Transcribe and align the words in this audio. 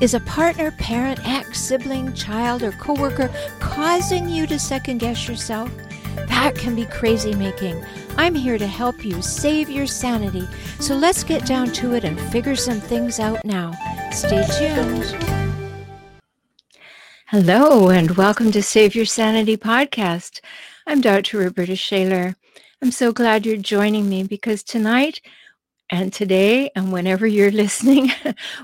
Is 0.00 0.14
a 0.14 0.20
partner, 0.20 0.70
parent, 0.70 1.20
ex, 1.28 1.60
sibling, 1.60 2.14
child, 2.14 2.62
or 2.62 2.72
coworker 2.72 3.30
causing 3.58 4.30
you 4.30 4.46
to 4.46 4.58
second 4.58 4.96
guess 4.96 5.28
yourself? 5.28 5.70
That 6.26 6.54
can 6.54 6.74
be 6.74 6.86
crazy 6.86 7.34
making. 7.34 7.84
I'm 8.16 8.34
here 8.34 8.56
to 8.56 8.66
help 8.66 9.04
you 9.04 9.20
save 9.20 9.68
your 9.68 9.86
sanity. 9.86 10.48
So 10.78 10.96
let's 10.96 11.22
get 11.22 11.44
down 11.44 11.72
to 11.72 11.92
it 11.96 12.04
and 12.04 12.18
figure 12.18 12.56
some 12.56 12.80
things 12.80 13.20
out 13.20 13.44
now. 13.44 13.72
Stay 14.10 14.42
tuned. 14.58 15.04
Hello, 17.26 17.90
and 17.90 18.12
welcome 18.12 18.50
to 18.52 18.62
Save 18.62 18.94
Your 18.94 19.04
Sanity 19.04 19.58
podcast. 19.58 20.40
I'm 20.86 21.02
Dr. 21.02 21.40
Roberta 21.40 21.76
Shaler. 21.76 22.36
I'm 22.80 22.90
so 22.90 23.12
glad 23.12 23.44
you're 23.44 23.58
joining 23.58 24.08
me 24.08 24.22
because 24.22 24.62
tonight 24.62 25.20
and 25.90 26.12
today, 26.12 26.70
and 26.76 26.92
whenever 26.92 27.26
you're 27.26 27.50
listening, 27.64 28.10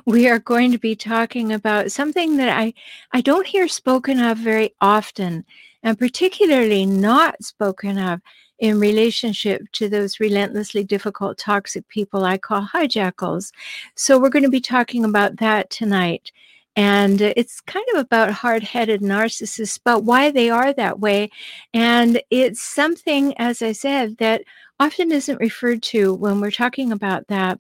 we 0.05 0.29
are 0.29 0.39
going 0.39 0.73
to 0.73 0.79
be 0.79 0.95
talking 0.95 1.53
about 1.53 1.93
something 1.93 2.37
that 2.37 2.57
I, 2.57 2.73
I 3.13 3.21
don't 3.21 3.47
hear 3.47 3.69
spoken 3.69 4.21
of 4.21 4.39
very 4.39 4.75
often, 4.81 5.45
and 5.83 5.99
particularly 5.99 6.87
not 6.87 7.43
spoken 7.43 7.99
of 7.99 8.21
in 8.59 8.81
relationship 8.81 9.63
to 9.73 9.89
those 9.89 10.19
relentlessly 10.19 10.83
difficult, 10.83 11.37
toxic 11.37 11.87
people 11.89 12.25
I 12.25 12.39
call 12.39 12.67
hijackals. 12.67 13.53
So, 13.97 14.19
we're 14.19 14.31
going 14.31 14.45
to 14.45 14.49
be 14.49 14.61
talking 14.61 15.05
about 15.05 15.37
that 15.39 15.69
tonight. 15.69 16.33
And 16.77 17.21
it's 17.23 17.61
kind 17.63 17.87
of 17.95 18.01
about 18.01 18.31
hard 18.31 18.63
headed 18.63 19.01
narcissists, 19.01 19.81
but 19.83 20.05
why 20.05 20.31
they 20.31 20.51
are 20.51 20.75
that 20.75 21.01
way. 21.01 21.31
And 21.73 22.21
it's 22.31 22.63
something, 22.63 23.35
as 23.39 23.63
I 23.63 23.73
said, 23.73 24.19
that 24.19 24.43
often 24.79 25.11
isn't 25.11 25.41
referred 25.41 25.83
to 25.85 26.13
when 26.15 26.41
we're 26.41 26.51
talking 26.51 26.93
about 26.93 27.27
that. 27.29 27.59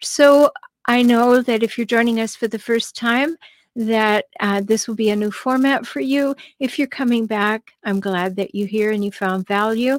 So 0.00 0.50
I 0.86 1.02
know 1.02 1.42
that 1.42 1.62
if 1.62 1.76
you're 1.76 1.84
joining 1.86 2.18
us 2.18 2.34
for 2.34 2.48
the 2.48 2.58
first 2.58 2.96
time, 2.96 3.36
that 3.76 4.24
uh, 4.40 4.60
this 4.62 4.88
will 4.88 4.94
be 4.94 5.10
a 5.10 5.16
new 5.16 5.30
format 5.30 5.86
for 5.86 6.00
you. 6.00 6.34
If 6.58 6.78
you're 6.78 6.88
coming 6.88 7.26
back, 7.26 7.72
I'm 7.84 8.00
glad 8.00 8.36
that 8.36 8.54
you're 8.54 8.66
here 8.66 8.90
and 8.90 9.04
you 9.04 9.12
found 9.12 9.46
value. 9.46 9.98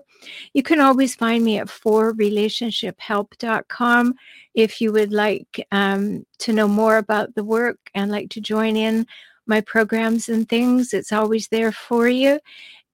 You 0.53 0.64
can 0.64 0.81
always 0.81 1.14
find 1.14 1.45
me 1.45 1.59
at 1.59 1.67
forrelationshiphelp.com 1.67 4.16
if 4.55 4.81
you 4.81 4.92
would 4.92 5.14
like 5.14 5.67
um, 5.72 6.25
to 6.39 6.53
know 6.53 6.67
more 6.67 6.98
about 6.98 7.36
the 7.36 7.44
work 7.44 7.78
and 7.94 8.09
like 8.09 8.31
to 8.31 8.42
join 8.42 8.75
in 8.75 9.05
my 9.45 9.61
programs 9.61 10.28
and 10.28 10.50
things. 10.50 10.92
It's 10.92 11.14
always 11.14 11.48
there 11.50 11.72
for 11.72 12.08
you. 12.08 12.39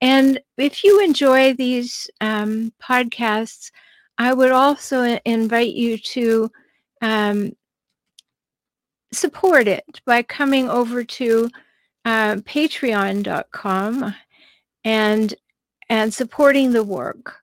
And 0.02 0.38
if 0.58 0.84
you 0.84 1.02
enjoy 1.02 1.54
these 1.54 2.10
um, 2.20 2.74
podcasts, 2.82 3.70
I 4.18 4.34
would 4.34 4.52
also 4.52 5.18
invite 5.24 5.72
you 5.72 5.96
to 5.96 6.50
um, 7.00 7.52
support 9.14 9.68
it 9.68 10.00
by 10.04 10.22
coming 10.22 10.68
over 10.68 11.04
to 11.04 11.50
uh, 12.04 12.36
patreon.com 12.36 14.14
and 14.84 15.34
and 15.88 16.12
supporting 16.14 16.72
the 16.72 16.84
work 16.84 17.36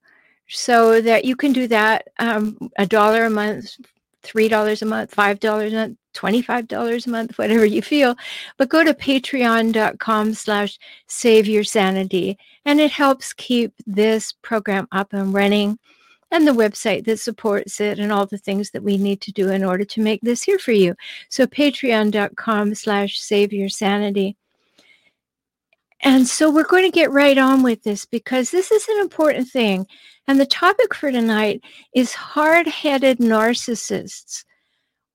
so 0.47 1.02
that 1.02 1.25
you 1.25 1.36
can 1.36 1.53
do 1.53 1.67
that 1.67 2.08
um, 2.19 2.58
a 2.78 2.86
dollar 2.86 3.25
a 3.25 3.30
month 3.30 3.78
three 4.23 4.47
dollars 4.47 4.81
a 4.81 4.85
month 4.85 5.13
five 5.13 5.40
dollars 5.40 5.73
a 5.73 5.75
month 5.75 5.97
$25 6.13 7.07
a 7.07 7.09
month, 7.09 7.38
whatever 7.38 7.66
you 7.66 7.81
feel, 7.81 8.16
but 8.57 8.69
go 8.69 8.84
to 8.84 8.94
patreon.com 8.94 10.34
slash 10.34 10.78
save 11.07 11.47
your 11.47 11.63
sanity. 11.63 12.38
And 12.66 12.79
it 12.79 12.91
helps 12.91 13.34
keep 13.34 13.73
this 13.85 14.34
program 14.41 14.88
up 14.91 15.13
and 15.13 15.34
running 15.34 15.79
and 16.31 16.47
the 16.47 16.52
website 16.52 17.06
that 17.06 17.19
supports 17.19 17.80
it 17.81 18.00
and 18.00 18.12
all 18.12 18.25
the 18.25 18.38
things 18.38 18.72
that 18.72 18.84
we 18.84 18.97
need 18.97 19.22
to 19.22 19.31
do 19.31 19.50
in 19.50 19.64
order 19.64 19.84
to 19.84 20.02
make 20.02 20.22
this 20.22 20.44
here 20.44 20.58
for 20.58 20.72
you. 20.72 20.96
So 21.30 21.46
patreon.com 21.46 22.75
slash 22.75 23.19
save 23.19 23.52
your 23.52 23.69
sanity. 23.69 24.38
And 26.03 26.28
so 26.28 26.50
we're 26.50 26.64
going 26.64 26.90
to 26.90 26.96
get 26.96 27.12
right 27.12 27.38
on 27.38 27.62
with 27.62 27.84
this 27.84 28.06
because 28.06 28.50
this 28.50 28.72
is 28.72 28.88
an 28.88 29.00
important 29.00 29.50
thing. 29.50 29.86
And 30.28 30.40
the 30.40 30.46
topic 30.46 30.96
for 30.96 31.12
tonight 31.12 31.62
is 31.94 32.14
hard 32.14 32.66
headed 32.66 33.20
narcissists. 33.20 34.44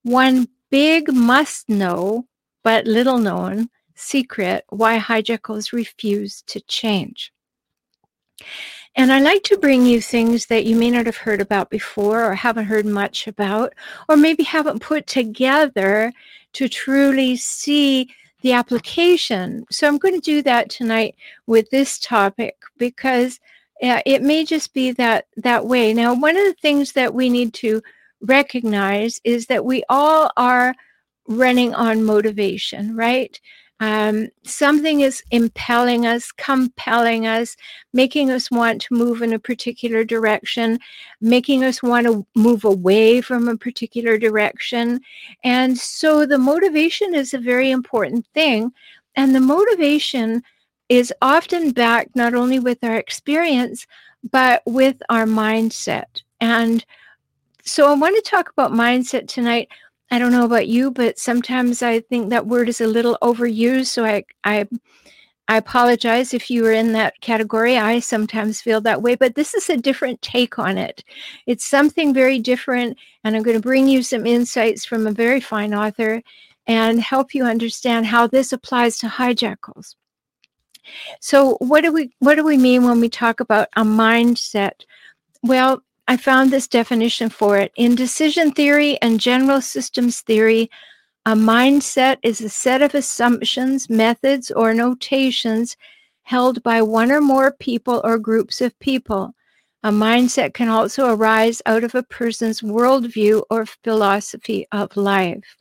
One 0.03 0.47
big 0.69 1.11
must 1.11 1.67
know, 1.67 2.25
but 2.63 2.85
little 2.85 3.17
known 3.17 3.69
secret 3.95 4.63
why 4.69 4.99
hijackals 4.99 5.73
refuse 5.73 6.43
to 6.43 6.61
change. 6.61 7.33
And 8.97 9.13
I 9.13 9.19
like 9.19 9.43
to 9.43 9.59
bring 9.59 9.85
you 9.85 10.01
things 10.01 10.47
that 10.47 10.65
you 10.65 10.75
may 10.75 10.89
not 10.89 11.05
have 11.05 11.17
heard 11.17 11.39
about 11.39 11.69
before 11.69 12.25
or 12.25 12.33
haven't 12.33 12.65
heard 12.65 12.87
much 12.87 13.27
about, 13.27 13.75
or 14.09 14.17
maybe 14.17 14.41
haven't 14.41 14.81
put 14.81 15.05
together 15.05 16.11
to 16.53 16.67
truly 16.67 17.37
see 17.37 18.09
the 18.41 18.53
application. 18.53 19.65
So 19.69 19.87
I'm 19.87 19.99
going 19.99 20.15
to 20.15 20.19
do 20.19 20.41
that 20.41 20.71
tonight 20.71 21.15
with 21.45 21.69
this 21.69 21.99
topic 21.99 22.55
because 22.79 23.39
uh, 23.83 24.01
it 24.07 24.23
may 24.23 24.43
just 24.43 24.73
be 24.73 24.91
that 24.93 25.27
that 25.37 25.67
way. 25.67 25.93
Now, 25.93 26.15
one 26.15 26.35
of 26.35 26.45
the 26.45 26.55
things 26.59 26.93
that 26.93 27.13
we 27.13 27.29
need 27.29 27.53
to 27.55 27.83
recognize 28.21 29.21
is 29.23 29.45
that 29.45 29.63
we 29.63 29.83
all 29.89 30.31
are 30.37 30.73
running 31.27 31.75
on 31.75 32.03
motivation, 32.03 32.95
right? 32.95 33.39
Um, 33.79 34.29
something 34.43 35.01
is 35.01 35.21
impelling 35.29 36.07
us, 36.07 36.31
compelling 36.31 37.27
us, 37.27 37.55
making 37.93 38.31
us 38.31 38.49
want 38.49 38.81
to 38.81 38.95
move 38.95 39.21
in 39.21 39.33
a 39.33 39.39
particular 39.39 40.03
direction, 40.03 40.79
making 41.21 41.63
us 41.63 41.83
want 41.83 42.07
to 42.07 42.25
move 42.35 42.65
away 42.65 43.21
from 43.21 43.47
a 43.47 43.57
particular 43.57 44.17
direction. 44.17 44.99
And 45.43 45.77
so 45.77 46.25
the 46.25 46.39
motivation 46.39 47.13
is 47.13 47.33
a 47.33 47.39
very 47.39 47.69
important 47.69 48.25
thing. 48.33 48.71
And 49.15 49.35
the 49.35 49.39
motivation 49.39 50.43
is 50.89 51.13
often 51.21 51.71
backed 51.71 52.15
not 52.15 52.33
only 52.33 52.59
with 52.59 52.83
our 52.83 52.95
experience, 52.95 53.85
but 54.31 54.63
with 54.65 54.97
our 55.09 55.25
mindset. 55.25 56.21
And 56.39 56.83
so 57.63 57.91
I 57.91 57.95
want 57.95 58.15
to 58.15 58.29
talk 58.29 58.49
about 58.49 58.71
mindset 58.71 59.27
tonight. 59.27 59.69
I 60.09 60.19
don't 60.19 60.31
know 60.31 60.45
about 60.45 60.67
you, 60.67 60.91
but 60.91 61.19
sometimes 61.19 61.81
I 61.81 61.99
think 61.99 62.29
that 62.29 62.47
word 62.47 62.69
is 62.69 62.81
a 62.81 62.87
little 62.87 63.17
overused. 63.21 63.87
So 63.87 64.05
I, 64.05 64.23
I, 64.43 64.67
I 65.49 65.57
apologize 65.57 66.33
if 66.33 66.49
you 66.49 66.63
were 66.63 66.71
in 66.71 66.93
that 66.93 67.19
category. 67.21 67.77
I 67.77 67.99
sometimes 67.99 68.61
feel 68.61 68.81
that 68.81 69.01
way, 69.01 69.15
but 69.15 69.35
this 69.35 69.53
is 69.53 69.69
a 69.69 69.77
different 69.77 70.21
take 70.21 70.59
on 70.59 70.77
it. 70.77 71.03
It's 71.45 71.65
something 71.65 72.13
very 72.13 72.39
different, 72.39 72.97
and 73.23 73.35
I'm 73.35 73.43
going 73.43 73.57
to 73.57 73.61
bring 73.61 73.87
you 73.87 74.03
some 74.03 74.25
insights 74.25 74.85
from 74.85 75.07
a 75.07 75.11
very 75.11 75.41
fine 75.41 75.73
author 75.73 76.21
and 76.67 76.99
help 76.99 77.33
you 77.33 77.45
understand 77.45 78.05
how 78.05 78.27
this 78.27 78.51
applies 78.51 78.97
to 78.99 79.07
hijackals. 79.07 79.95
So, 81.19 81.55
what 81.59 81.81
do 81.81 81.91
we 81.91 82.11
what 82.19 82.35
do 82.35 82.43
we 82.43 82.57
mean 82.57 82.83
when 82.83 82.99
we 82.99 83.09
talk 83.09 83.39
about 83.39 83.67
a 83.75 83.83
mindset? 83.83 84.85
Well, 85.43 85.81
I 86.07 86.17
found 86.17 86.51
this 86.51 86.67
definition 86.67 87.29
for 87.29 87.57
it. 87.57 87.71
In 87.75 87.95
decision 87.95 88.51
theory 88.51 88.97
and 89.01 89.19
general 89.19 89.61
systems 89.61 90.21
theory, 90.21 90.69
a 91.25 91.33
mindset 91.33 92.17
is 92.23 92.39
a 92.39 92.49
set 92.49 92.81
of 92.81 92.95
assumptions, 92.95 93.89
methods, 93.89 94.49
or 94.49 94.73
notations 94.73 95.75
held 96.23 96.63
by 96.63 96.81
one 96.81 97.11
or 97.11 97.19
more 97.19 97.51
people 97.51 97.99
or 98.05 98.17
groups 98.17 98.61
of 98.61 98.77
people. 98.79 99.33
A 99.83 99.91
mindset 99.91 100.53
can 100.53 100.69
also 100.69 101.13
arise 101.13 101.61
out 101.65 101.83
of 101.83 101.95
a 101.95 102.03
person's 102.03 102.61
worldview 102.61 103.43
or 103.49 103.65
philosophy 103.65 104.65
of 104.71 104.95
life. 104.95 105.57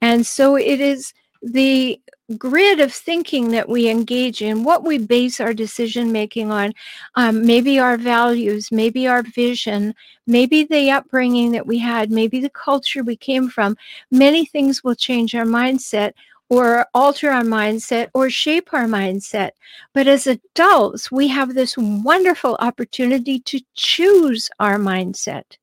And 0.00 0.26
so 0.26 0.56
it 0.56 0.80
is 0.80 1.12
the 1.42 2.00
grid 2.38 2.80
of 2.80 2.92
thinking 2.92 3.50
that 3.50 3.68
we 3.68 3.88
engage 3.88 4.40
in, 4.40 4.64
what 4.64 4.84
we 4.84 4.98
base 4.98 5.40
our 5.40 5.52
decision 5.52 6.10
making 6.10 6.50
on, 6.50 6.72
um, 7.16 7.44
maybe 7.44 7.78
our 7.78 7.96
values, 7.96 8.72
maybe 8.72 9.06
our 9.06 9.22
vision, 9.22 9.94
maybe 10.26 10.64
the 10.64 10.90
upbringing 10.90 11.52
that 11.52 11.66
we 11.66 11.78
had, 11.78 12.10
maybe 12.10 12.40
the 12.40 12.50
culture 12.50 13.02
we 13.02 13.16
came 13.16 13.48
from, 13.48 13.76
many 14.10 14.44
things 14.46 14.82
will 14.82 14.94
change 14.94 15.34
our 15.34 15.44
mindset 15.44 16.12
or 16.48 16.86
alter 16.94 17.30
our 17.30 17.42
mindset 17.42 18.08
or 18.14 18.30
shape 18.30 18.72
our 18.72 18.84
mindset. 18.84 19.50
But 19.92 20.06
as 20.06 20.26
adults, 20.26 21.10
we 21.12 21.28
have 21.28 21.54
this 21.54 21.76
wonderful 21.76 22.56
opportunity 22.60 23.38
to 23.40 23.60
choose 23.74 24.50
our 24.60 24.78
mindset. 24.78 25.58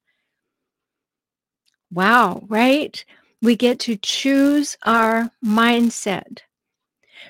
Wow, 1.92 2.44
right? 2.48 3.04
We 3.42 3.56
get 3.56 3.80
to 3.82 3.96
choose 3.98 4.78
our 4.84 5.32
mindset. 5.44 6.40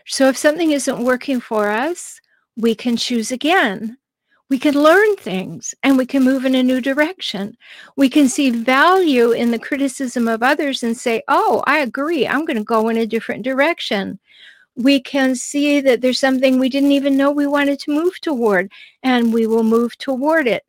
So 0.05 0.27
if 0.27 0.37
something 0.37 0.71
isn't 0.71 1.03
working 1.03 1.39
for 1.39 1.69
us, 1.69 2.19
we 2.57 2.75
can 2.75 2.97
choose 2.97 3.31
again. 3.31 3.97
We 4.49 4.59
can 4.59 4.73
learn 4.73 5.15
things 5.15 5.73
and 5.81 5.97
we 5.97 6.05
can 6.05 6.23
move 6.23 6.43
in 6.43 6.55
a 6.55 6.63
new 6.63 6.81
direction. 6.81 7.55
We 7.95 8.09
can 8.09 8.27
see 8.27 8.49
value 8.49 9.31
in 9.31 9.49
the 9.49 9.57
criticism 9.57 10.27
of 10.27 10.43
others 10.43 10.83
and 10.83 10.97
say, 10.97 11.23
Oh, 11.29 11.63
I 11.67 11.79
agree. 11.79 12.27
I'm 12.27 12.43
going 12.43 12.57
to 12.57 12.63
go 12.63 12.89
in 12.89 12.97
a 12.97 13.07
different 13.07 13.43
direction. 13.43 14.19
We 14.75 14.99
can 14.99 15.35
see 15.35 15.79
that 15.79 16.01
there's 16.01 16.19
something 16.19 16.59
we 16.59 16.67
didn't 16.67 16.91
even 16.91 17.15
know 17.15 17.31
we 17.31 17.47
wanted 17.47 17.79
to 17.79 17.91
move 17.91 18.19
toward, 18.19 18.71
and 19.03 19.33
we 19.33 19.47
will 19.47 19.63
move 19.63 19.97
toward 19.97 20.47
it. 20.47 20.63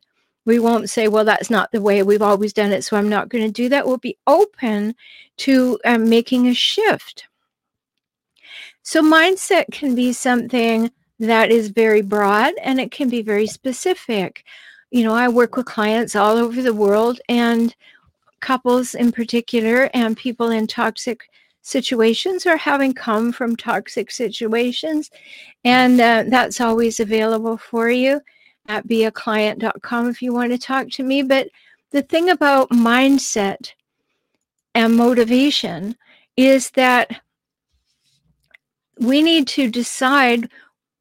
We 0.45 0.59
won't 0.59 0.89
say, 0.89 1.09
Well, 1.09 1.25
that's 1.25 1.49
not 1.49 1.71
the 1.73 1.81
way 1.81 2.03
we've 2.03 2.21
always 2.21 2.53
done 2.53 2.71
it, 2.71 2.83
so 2.83 2.95
I'm 2.95 3.09
not 3.09 3.27
going 3.27 3.43
to 3.43 3.51
do 3.51 3.67
that. 3.67 3.85
We'll 3.85 3.97
be 3.97 4.17
open 4.27 4.95
to 5.39 5.77
um, 5.83 6.07
making 6.07 6.47
a 6.47 6.53
shift. 6.53 7.27
So, 8.83 9.01
mindset 9.01 9.71
can 9.71 9.95
be 9.95 10.13
something 10.13 10.91
that 11.19 11.51
is 11.51 11.69
very 11.69 12.01
broad 12.01 12.53
and 12.61 12.79
it 12.79 12.91
can 12.91 13.09
be 13.09 13.21
very 13.21 13.47
specific. 13.47 14.43
You 14.91 15.03
know, 15.03 15.13
I 15.13 15.29
work 15.29 15.55
with 15.55 15.65
clients 15.65 16.15
all 16.15 16.37
over 16.37 16.61
the 16.61 16.73
world 16.73 17.19
and 17.29 17.73
couples 18.41 18.93
in 18.93 19.11
particular 19.11 19.89
and 19.93 20.17
people 20.17 20.51
in 20.51 20.67
toxic 20.67 21.29
situations 21.61 22.45
or 22.45 22.57
having 22.57 22.93
come 22.93 23.31
from 23.31 23.55
toxic 23.55 24.11
situations. 24.11 25.09
And 25.63 25.99
uh, 26.01 26.25
that's 26.27 26.59
always 26.59 26.99
available 26.99 27.57
for 27.57 27.89
you 27.89 28.21
at 28.67 28.85
beaclient.com 28.87 30.09
if 30.09 30.21
you 30.21 30.33
want 30.33 30.51
to 30.51 30.57
talk 30.57 30.89
to 30.91 31.03
me. 31.03 31.23
But 31.23 31.47
the 31.91 32.01
thing 32.01 32.29
about 32.29 32.69
mindset 32.69 33.71
and 34.75 34.95
motivation 34.95 35.95
is 36.35 36.69
that 36.71 37.21
we 39.03 39.21
need 39.21 39.47
to 39.49 39.69
decide 39.69 40.49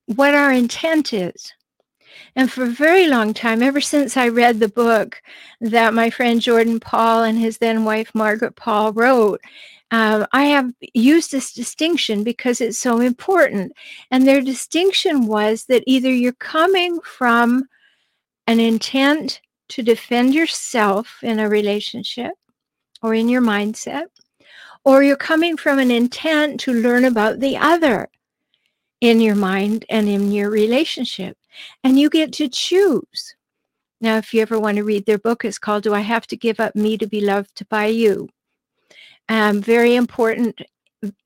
what 0.07 0.35
our 0.35 0.53
intent 0.53 1.13
is. 1.13 1.53
And 2.35 2.51
for 2.51 2.65
a 2.65 2.71
very 2.71 3.07
long 3.07 3.35
time, 3.35 3.63
ever 3.63 3.81
since 3.81 4.17
I 4.17 4.29
read 4.29 4.59
the 4.59 4.69
book 4.69 5.23
that 5.61 5.95
my 5.95 6.11
friend 6.11 6.41
Jordan 6.41 6.81
Paul 6.81 7.25
and 7.25 7.39
his 7.39 7.59
then 7.59 7.85
wife 7.85 8.11
Margaret 8.15 8.57
Paul 8.57 8.93
wrote, 8.93 9.41
um, 9.91 10.27
I 10.33 10.45
have 10.45 10.73
used 10.95 11.31
this 11.31 11.53
distinction 11.53 12.25
because 12.25 12.63
it's 12.63 12.79
so 12.79 13.01
important. 13.01 13.73
And 14.11 14.27
their 14.27 14.41
distinction 14.41 15.27
was 15.27 15.67
that 15.67 15.85
either 15.87 16.11
you're 16.11 16.33
coming 16.33 16.99
from 17.01 17.65
an 18.47 18.59
intent 18.59 19.41
to 19.69 19.83
defend 19.83 20.35
yourself 20.35 21.19
in 21.23 21.39
a 21.39 21.49
relationship 21.49 22.33
or 23.03 23.15
in 23.15 23.29
your 23.29 23.43
mindset, 23.43 24.07
or 24.85 25.03
you're 25.03 25.17
coming 25.17 25.57
from 25.57 25.79
an 25.79 25.91
intent 25.91 26.61
to 26.61 26.73
learn 26.73 27.05
about 27.05 27.41
the 27.41 27.57
other 27.57 28.09
in 29.01 29.21
your 29.21 29.35
mind 29.35 29.85
and 29.89 30.09
in 30.09 30.33
your 30.33 30.51
relationship. 30.51 31.37
And 31.85 31.99
you 31.99 32.09
get 32.09 32.33
to 32.35 32.49
choose. 32.49 33.35
Now, 34.01 34.17
if 34.17 34.35
you 34.35 34.43
ever 34.43 34.59
want 34.59 34.77
to 34.77 34.85
read 34.85 35.07
their 35.07 35.19
book, 35.19 35.45
it's 35.45 35.59
called 35.59 35.85
Do 35.85 35.95
I 35.95 36.01
Have 36.01 36.27
to 36.29 36.37
Give 36.37 36.59
Up 36.59 36.75
Me 36.75 36.97
to 36.99 37.07
Be 37.07 37.21
Loved 37.21 37.69
by 37.69 37.87
You? 37.87 38.29
Um, 39.29 39.61
very 39.61 39.95
important 39.95 40.61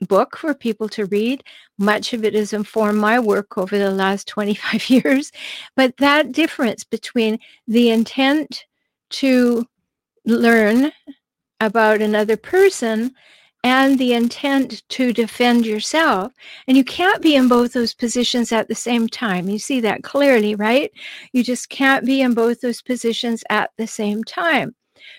book 0.09 0.37
for 0.37 0.55
people 0.55 0.89
to 0.91 1.07
read. 1.07 1.43
Much 1.79 2.13
of 2.13 2.25
it 2.25 2.35
has 2.35 2.53
informed 2.53 2.99
my 2.99 3.19
work 3.19 3.59
over 3.59 3.79
the 3.79 3.91
last 3.91 4.27
25 4.29 4.91
years. 4.91 5.33
But 5.75 5.97
that 5.99 6.33
difference 6.33 6.85
between 6.85 7.39
the 7.67 7.91
intent 7.91 8.65
to 9.09 9.67
learn 10.25 10.93
about 11.61 12.03
another 12.03 12.37
person 12.37 13.15
and 13.67 13.99
the 13.99 14.13
intent 14.13 14.89
to 14.89 15.13
defend 15.13 15.67
yourself. 15.67 16.33
And 16.69 16.77
you 16.77 16.85
can't 16.85 17.21
be 17.21 17.35
in 17.35 17.49
both 17.49 17.73
those 17.73 17.95
positions 17.95 18.53
at 18.53 18.69
the 18.69 18.77
same 18.77 19.09
time. 19.09 19.49
You 19.49 19.59
see 19.59 19.81
that 19.81 20.05
clearly, 20.05 20.55
right? 20.55 20.93
You 21.33 21.43
just 21.43 21.69
can't 21.69 22.07
be 22.07 22.21
in 22.21 22.33
both 22.33 22.61
those 22.61 22.81
positions 22.81 23.43
at 23.51 23.73
the 23.77 23.89
same 23.89 24.23
time. 24.23 24.77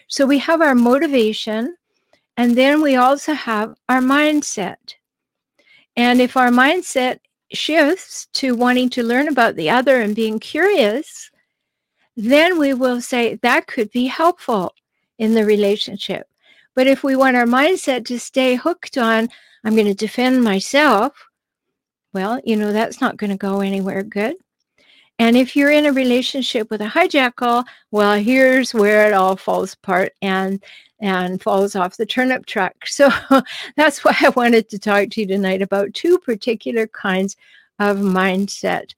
So 0.08 0.26
we 0.26 0.38
have 0.38 0.62
our 0.62 0.76
motivation, 0.76 1.76
and 2.38 2.56
then 2.56 2.82
we 2.82 2.96
also 2.96 3.34
have 3.34 3.76
our 3.90 4.00
mindset. 4.00 4.96
And 5.98 6.22
if 6.22 6.38
our 6.38 6.50
mindset 6.50 7.20
shifts 7.52 8.30
to 8.36 8.56
wanting 8.56 8.90
to 8.92 9.04
learn 9.04 9.28
about 9.28 9.58
the 9.58 9.70
other 9.70 10.00
and 10.00 10.16
being 10.16 10.40
curious, 10.40 11.30
then 12.16 12.58
we 12.58 12.74
will 12.74 13.02
say 13.02 13.36
that 13.42 13.68
could 13.68 13.92
be 13.92 14.06
helpful 14.06 14.74
in 15.20 15.34
the 15.34 15.44
relationship. 15.44 16.28
But 16.78 16.86
if 16.86 17.04
we 17.04 17.16
want 17.16 17.36
our 17.36 17.48
mindset 17.48 18.06
to 18.06 18.20
stay 18.20 18.54
hooked 18.54 19.00
on, 19.00 19.30
I'm 19.64 19.74
going 19.74 19.88
to 19.88 19.96
defend 19.96 20.44
myself, 20.44 21.12
well, 22.14 22.40
you 22.46 22.56
know, 22.56 22.72
that's 22.72 23.02
not 23.02 23.18
going 23.18 23.32
to 23.32 23.36
go 23.36 23.62
anywhere 23.62 24.04
good. 24.04 24.36
And 25.18 25.36
if 25.36 25.56
you're 25.56 25.72
in 25.72 25.88
a 25.88 25.92
relationship 25.92 26.70
with 26.70 26.82
a 26.82 26.86
hijackal, 26.86 27.66
well, 27.90 28.20
here's 28.20 28.76
where 28.76 29.08
it 29.08 29.16
all 29.16 29.36
falls 29.36 29.74
apart 29.74 30.14
and 30.22 30.64
and 31.00 31.42
falls 31.42 31.76
off 31.76 31.98
the 31.98 32.06
turnip 32.06 32.46
truck. 32.46 32.76
So 32.86 33.10
that's 33.76 34.06
why 34.06 34.16
I 34.22 34.30
wanted 34.30 34.70
to 34.70 34.78
talk 34.78 35.10
to 35.10 35.22
you 35.22 35.26
tonight 35.26 35.64
about 35.64 35.96
two 35.96 36.20
particular 36.20 36.86
kinds 36.86 37.38
of 37.80 37.98
mindset 37.98 38.94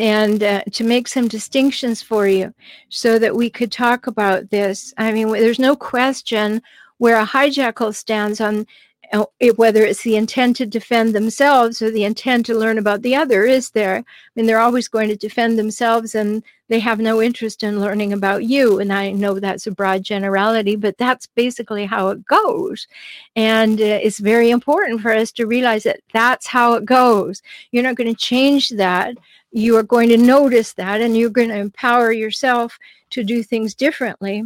and 0.00 0.42
uh, 0.42 0.62
to 0.72 0.82
make 0.82 1.06
some 1.06 1.28
distinctions 1.28 2.02
for 2.02 2.26
you 2.26 2.52
so 2.88 3.20
that 3.20 3.36
we 3.36 3.48
could 3.48 3.70
talk 3.70 4.08
about 4.08 4.50
this. 4.50 4.92
I 4.98 5.12
mean, 5.12 5.30
there's 5.30 5.60
no 5.60 5.76
question 5.76 6.60
where 7.02 7.18
a 7.18 7.26
hijackal 7.26 7.92
stands 7.92 8.40
on 8.40 8.64
uh, 9.12 9.24
whether 9.56 9.82
it's 9.82 10.04
the 10.04 10.14
intent 10.14 10.54
to 10.56 10.64
defend 10.64 11.12
themselves 11.12 11.82
or 11.82 11.90
the 11.90 12.04
intent 12.04 12.46
to 12.46 12.54
learn 12.54 12.78
about 12.78 13.02
the 13.02 13.16
other 13.16 13.44
is 13.44 13.70
there. 13.70 13.96
I 13.96 14.04
mean, 14.36 14.46
they're 14.46 14.60
always 14.60 14.86
going 14.86 15.08
to 15.08 15.16
defend 15.16 15.58
themselves 15.58 16.14
and 16.14 16.44
they 16.68 16.78
have 16.78 17.00
no 17.00 17.20
interest 17.20 17.64
in 17.64 17.80
learning 17.80 18.12
about 18.12 18.44
you. 18.44 18.78
And 18.78 18.92
I 18.92 19.10
know 19.10 19.40
that's 19.40 19.66
a 19.66 19.72
broad 19.72 20.04
generality, 20.04 20.76
but 20.76 20.96
that's 20.96 21.26
basically 21.26 21.86
how 21.86 22.10
it 22.10 22.24
goes. 22.24 22.86
And 23.34 23.80
uh, 23.80 23.98
it's 24.06 24.20
very 24.20 24.50
important 24.50 25.00
for 25.00 25.12
us 25.12 25.32
to 25.32 25.46
realize 25.48 25.82
that 25.82 26.02
that's 26.12 26.46
how 26.46 26.74
it 26.74 26.84
goes. 26.84 27.42
You're 27.72 27.82
not 27.82 27.96
going 27.96 28.14
to 28.14 28.26
change 28.30 28.68
that. 28.68 29.16
You 29.50 29.76
are 29.76 29.82
going 29.82 30.08
to 30.10 30.16
notice 30.16 30.74
that 30.74 31.00
and 31.00 31.16
you're 31.16 31.30
going 31.30 31.48
to 31.48 31.58
empower 31.58 32.12
yourself 32.12 32.78
to 33.10 33.24
do 33.24 33.42
things 33.42 33.74
differently 33.74 34.44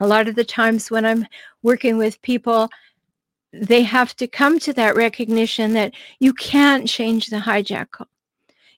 a 0.00 0.06
lot 0.06 0.28
of 0.28 0.34
the 0.34 0.44
times 0.44 0.90
when 0.90 1.04
I'm 1.04 1.26
working 1.62 1.98
with 1.98 2.20
people, 2.22 2.68
they 3.52 3.82
have 3.82 4.14
to 4.16 4.26
come 4.26 4.58
to 4.60 4.72
that 4.74 4.96
recognition 4.96 5.72
that 5.72 5.94
you 6.20 6.32
can't 6.34 6.88
change 6.88 7.28
the 7.28 7.38
hijackal. 7.38 8.06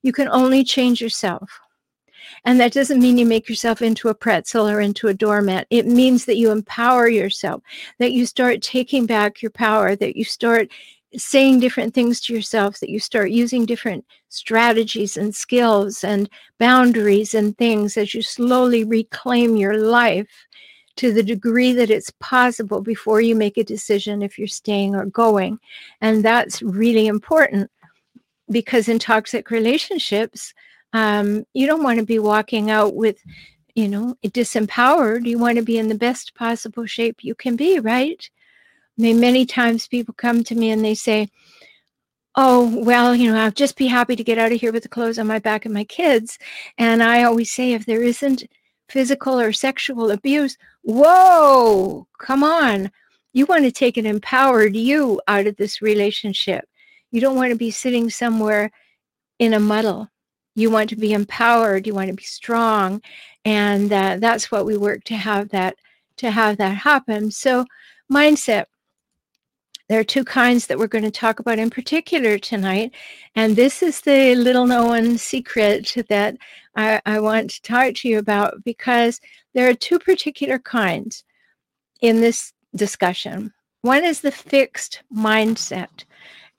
You 0.02 0.12
can 0.12 0.28
only 0.28 0.62
change 0.62 1.00
yourself. 1.00 1.60
And 2.44 2.60
that 2.60 2.72
doesn't 2.72 3.00
mean 3.00 3.18
you 3.18 3.26
make 3.26 3.48
yourself 3.48 3.82
into 3.82 4.08
a 4.08 4.14
pretzel 4.14 4.68
or 4.68 4.80
into 4.80 5.08
a 5.08 5.14
doormat. 5.14 5.66
It 5.70 5.86
means 5.86 6.24
that 6.26 6.36
you 6.36 6.50
empower 6.50 7.08
yourself, 7.08 7.62
that 7.98 8.12
you 8.12 8.26
start 8.26 8.62
taking 8.62 9.06
back 9.06 9.42
your 9.42 9.50
power, 9.50 9.96
that 9.96 10.16
you 10.16 10.24
start 10.24 10.70
saying 11.16 11.58
different 11.58 11.94
things 11.94 12.20
to 12.20 12.34
yourself, 12.34 12.78
that 12.80 12.90
you 12.90 13.00
start 13.00 13.30
using 13.30 13.64
different 13.64 14.04
strategies 14.28 15.16
and 15.16 15.34
skills 15.34 16.04
and 16.04 16.28
boundaries 16.58 17.34
and 17.34 17.56
things 17.56 17.96
as 17.96 18.14
you 18.14 18.22
slowly 18.22 18.84
reclaim 18.84 19.56
your 19.56 19.78
life 19.78 20.46
to 20.98 21.12
the 21.12 21.22
degree 21.22 21.72
that 21.72 21.90
it's 21.90 22.12
possible 22.18 22.80
before 22.80 23.20
you 23.20 23.34
make 23.34 23.56
a 23.56 23.64
decision 23.64 24.20
if 24.20 24.38
you're 24.38 24.48
staying 24.48 24.94
or 24.94 25.06
going. 25.06 25.58
And 26.00 26.24
that's 26.24 26.60
really 26.60 27.06
important 27.06 27.70
because 28.50 28.88
in 28.88 28.98
toxic 28.98 29.50
relationships, 29.50 30.52
um, 30.92 31.44
you 31.54 31.66
don't 31.66 31.84
want 31.84 32.00
to 32.00 32.04
be 32.04 32.18
walking 32.18 32.70
out 32.70 32.94
with, 32.94 33.18
you 33.74 33.88
know, 33.88 34.16
disempowered. 34.24 35.24
You 35.24 35.38
want 35.38 35.56
to 35.56 35.64
be 35.64 35.78
in 35.78 35.88
the 35.88 35.94
best 35.94 36.34
possible 36.34 36.86
shape 36.86 37.22
you 37.22 37.34
can 37.34 37.54
be, 37.54 37.78
right? 37.78 38.28
I 38.98 39.02
mean, 39.02 39.20
many 39.20 39.46
times 39.46 39.86
people 39.86 40.14
come 40.14 40.42
to 40.44 40.56
me 40.56 40.70
and 40.70 40.84
they 40.84 40.94
say, 40.94 41.28
oh, 42.34 42.82
well, 42.84 43.14
you 43.14 43.30
know, 43.30 43.38
I'll 43.38 43.52
just 43.52 43.76
be 43.76 43.86
happy 43.86 44.16
to 44.16 44.24
get 44.24 44.38
out 44.38 44.52
of 44.52 44.60
here 44.60 44.72
with 44.72 44.82
the 44.82 44.88
clothes 44.88 45.18
on 45.18 45.28
my 45.28 45.38
back 45.38 45.64
and 45.64 45.74
my 45.74 45.84
kids. 45.84 46.38
And 46.76 47.02
I 47.02 47.22
always 47.22 47.52
say, 47.52 47.72
if 47.72 47.86
there 47.86 48.02
isn't 48.02 48.44
physical 48.88 49.38
or 49.38 49.52
sexual 49.52 50.10
abuse, 50.10 50.56
whoa, 50.82 52.06
come 52.18 52.42
on. 52.42 52.90
You 53.32 53.46
want 53.46 53.64
to 53.64 53.72
take 53.72 53.96
an 53.96 54.06
empowered 54.06 54.74
you 54.74 55.20
out 55.28 55.46
of 55.46 55.56
this 55.56 55.82
relationship. 55.82 56.64
You 57.10 57.20
don't 57.20 57.36
want 57.36 57.50
to 57.50 57.56
be 57.56 57.70
sitting 57.70 58.10
somewhere 58.10 58.70
in 59.38 59.54
a 59.54 59.60
muddle. 59.60 60.08
You 60.54 60.70
want 60.70 60.90
to 60.90 60.96
be 60.96 61.12
empowered. 61.12 61.86
You 61.86 61.94
want 61.94 62.08
to 62.08 62.14
be 62.14 62.24
strong, 62.24 63.00
and 63.44 63.92
uh, 63.92 64.16
that's 64.18 64.50
what 64.50 64.66
we 64.66 64.76
work 64.76 65.04
to 65.04 65.14
have 65.14 65.50
that 65.50 65.76
to 66.16 66.30
have 66.30 66.56
that 66.56 66.78
happen. 66.78 67.30
So, 67.30 67.64
mindset. 68.12 68.64
There 69.88 69.98
are 69.98 70.04
two 70.04 70.24
kinds 70.24 70.66
that 70.66 70.78
we're 70.78 70.86
going 70.86 71.04
to 71.04 71.10
talk 71.10 71.40
about 71.40 71.58
in 71.58 71.70
particular 71.70 72.38
tonight. 72.38 72.92
And 73.34 73.56
this 73.56 73.82
is 73.82 74.02
the 74.02 74.34
little 74.34 74.66
known 74.66 75.16
secret 75.16 75.96
that 76.08 76.36
I, 76.76 77.00
I 77.06 77.20
want 77.20 77.50
to 77.50 77.62
talk 77.62 77.94
to 77.94 78.08
you 78.08 78.18
about 78.18 78.62
because 78.64 79.20
there 79.54 79.68
are 79.68 79.74
two 79.74 79.98
particular 79.98 80.58
kinds 80.58 81.24
in 82.02 82.20
this 82.20 82.52
discussion. 82.76 83.52
One 83.80 84.04
is 84.04 84.20
the 84.20 84.30
fixed 84.30 85.02
mindset. 85.14 86.04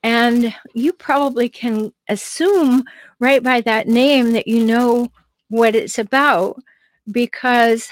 And 0.01 0.55
you 0.73 0.93
probably 0.93 1.49
can 1.49 1.93
assume 2.07 2.83
right 3.19 3.43
by 3.43 3.61
that 3.61 3.87
name 3.87 4.31
that 4.31 4.47
you 4.47 4.65
know 4.65 5.11
what 5.49 5.75
it's 5.75 5.99
about 5.99 6.59
because 7.11 7.89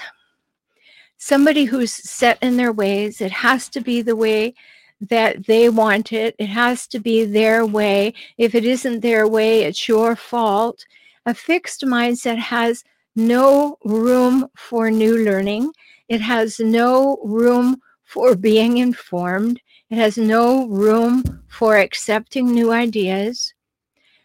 somebody 1.18 1.64
who's 1.64 1.92
set 1.92 2.38
in 2.42 2.56
their 2.56 2.72
ways, 2.72 3.20
it 3.20 3.30
has 3.30 3.68
to 3.68 3.80
be 3.80 4.02
the 4.02 4.16
way 4.16 4.54
that 5.00 5.46
they 5.46 5.68
want 5.68 6.12
it. 6.12 6.34
It 6.38 6.48
has 6.48 6.86
to 6.88 6.98
be 6.98 7.24
their 7.24 7.64
way. 7.64 8.14
If 8.36 8.54
it 8.54 8.64
isn't 8.64 9.00
their 9.00 9.28
way, 9.28 9.62
it's 9.62 9.88
your 9.88 10.16
fault. 10.16 10.84
A 11.26 11.34
fixed 11.34 11.82
mindset 11.82 12.38
has 12.38 12.84
no 13.14 13.78
room 13.84 14.48
for 14.56 14.90
new 14.90 15.24
learning. 15.24 15.72
It 16.08 16.20
has 16.20 16.58
no 16.58 17.18
room 17.24 17.80
for 18.04 18.34
being 18.34 18.78
informed. 18.78 19.60
It 19.90 19.96
has 19.96 20.16
no 20.18 20.66
room 20.66 21.42
for 21.48 21.76
accepting 21.76 22.50
new 22.50 22.72
ideas. 22.72 23.52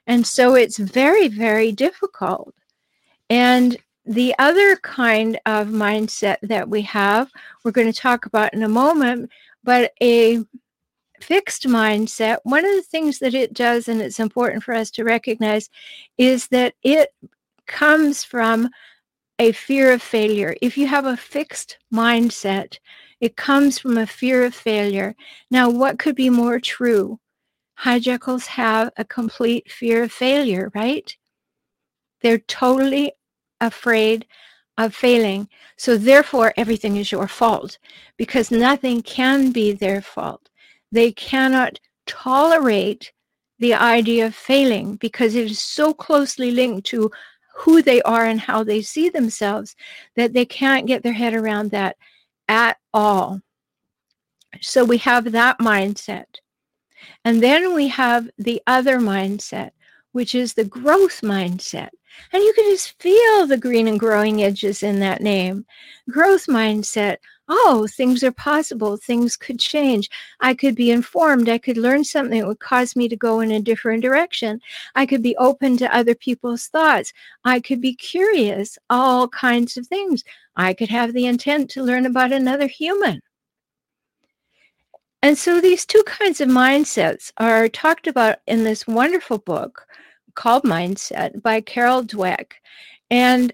And 0.07 0.25
so 0.25 0.55
it's 0.55 0.77
very, 0.77 1.27
very 1.27 1.71
difficult. 1.71 2.53
And 3.29 3.77
the 4.05 4.35
other 4.37 4.75
kind 4.77 5.39
of 5.45 5.67
mindset 5.67 6.37
that 6.43 6.69
we 6.69 6.81
have, 6.83 7.31
we're 7.63 7.71
going 7.71 7.91
to 7.91 7.99
talk 7.99 8.25
about 8.25 8.53
in 8.53 8.63
a 8.63 8.69
moment, 8.69 9.29
but 9.63 9.93
a 10.01 10.43
fixed 11.23 11.63
mindset, 11.63 12.37
one 12.43 12.65
of 12.65 12.75
the 12.75 12.81
things 12.81 13.19
that 13.19 13.33
it 13.33 13.53
does, 13.53 13.87
and 13.87 14.01
it's 14.01 14.19
important 14.19 14.63
for 14.63 14.73
us 14.73 14.91
to 14.91 15.03
recognize, 15.03 15.69
is 16.17 16.47
that 16.49 16.75
it 16.83 17.09
comes 17.65 18.23
from 18.23 18.69
a 19.39 19.51
fear 19.51 19.93
of 19.93 20.01
failure. 20.01 20.55
If 20.61 20.77
you 20.77 20.87
have 20.87 21.05
a 21.05 21.17
fixed 21.17 21.77
mindset, 21.93 22.79
it 23.21 23.37
comes 23.37 23.79
from 23.79 23.97
a 23.97 24.05
fear 24.05 24.45
of 24.45 24.53
failure. 24.53 25.15
Now, 25.49 25.69
what 25.69 25.97
could 25.97 26.15
be 26.15 26.29
more 26.29 26.59
true? 26.59 27.19
Hijackals 27.79 28.45
have 28.47 28.91
a 28.97 29.05
complete 29.05 29.71
fear 29.71 30.03
of 30.03 30.11
failure, 30.11 30.71
right? 30.75 31.15
They're 32.21 32.39
totally 32.39 33.13
afraid 33.61 34.25
of 34.77 34.93
failing. 34.93 35.47
So, 35.77 35.97
therefore, 35.97 36.53
everything 36.57 36.97
is 36.97 37.11
your 37.11 37.27
fault 37.27 37.77
because 38.17 38.51
nothing 38.51 39.01
can 39.01 39.51
be 39.51 39.71
their 39.71 40.01
fault. 40.01 40.49
They 40.93 41.11
cannot 41.11 41.79
tolerate 42.05 43.11
the 43.57 43.73
idea 43.73 44.27
of 44.27 44.35
failing 44.35 44.95
because 44.97 45.33
it 45.33 45.49
is 45.49 45.59
so 45.59 45.91
closely 45.91 46.51
linked 46.51 46.85
to 46.87 47.09
who 47.55 47.81
they 47.81 47.99
are 48.03 48.25
and 48.25 48.39
how 48.39 48.63
they 48.63 48.83
see 48.83 49.09
themselves 49.09 49.75
that 50.15 50.33
they 50.33 50.45
can't 50.45 50.85
get 50.85 51.01
their 51.01 51.13
head 51.13 51.33
around 51.33 51.71
that 51.71 51.97
at 52.47 52.77
all. 52.93 53.41
So 54.61 54.85
we 54.85 54.99
have 54.99 55.31
that 55.31 55.57
mindset. 55.57 56.25
And 57.25 57.41
then 57.41 57.73
we 57.73 57.87
have 57.87 58.29
the 58.37 58.61
other 58.67 58.99
mindset, 58.99 59.71
which 60.11 60.35
is 60.35 60.53
the 60.53 60.65
growth 60.65 61.21
mindset. 61.21 61.89
And 62.31 62.43
you 62.43 62.53
can 62.53 62.65
just 62.65 63.01
feel 63.01 63.47
the 63.47 63.57
green 63.57 63.87
and 63.87 63.99
growing 63.99 64.43
edges 64.43 64.83
in 64.83 64.99
that 64.99 65.21
name. 65.21 65.65
Growth 66.07 66.45
mindset. 66.45 67.17
Oh, 67.49 67.87
things 67.89 68.23
are 68.23 68.31
possible. 68.31 68.95
Things 68.95 69.35
could 69.35 69.59
change. 69.59 70.09
I 70.39 70.53
could 70.53 70.75
be 70.75 70.91
informed. 70.91 71.49
I 71.49 71.57
could 71.57 71.77
learn 71.77 72.05
something 72.05 72.39
that 72.39 72.47
would 72.47 72.59
cause 72.59 72.95
me 72.95 73.09
to 73.09 73.17
go 73.17 73.41
in 73.41 73.51
a 73.51 73.59
different 73.59 74.01
direction. 74.01 74.61
I 74.95 75.05
could 75.05 75.21
be 75.21 75.35
open 75.37 75.75
to 75.77 75.95
other 75.95 76.15
people's 76.15 76.67
thoughts. 76.67 77.11
I 77.43 77.59
could 77.59 77.81
be 77.81 77.95
curious, 77.95 78.77
all 78.89 79.27
kinds 79.27 79.75
of 79.75 79.87
things. 79.87 80.23
I 80.55 80.73
could 80.73 80.89
have 80.89 81.13
the 81.13 81.25
intent 81.25 81.69
to 81.71 81.83
learn 81.83 82.05
about 82.05 82.31
another 82.31 82.67
human. 82.67 83.21
And 85.21 85.37
so 85.37 85.59
these 85.59 85.85
two 85.85 86.03
kinds 86.05 86.41
of 86.41 86.49
mindsets 86.49 87.31
are 87.37 87.67
talked 87.69 88.07
about 88.07 88.39
in 88.47 88.63
this 88.63 88.87
wonderful 88.87 89.37
book 89.37 89.85
called 90.35 90.63
Mindset 90.63 91.41
by 91.41 91.61
Carol 91.61 92.03
Dweck. 92.03 92.53
And 93.09 93.53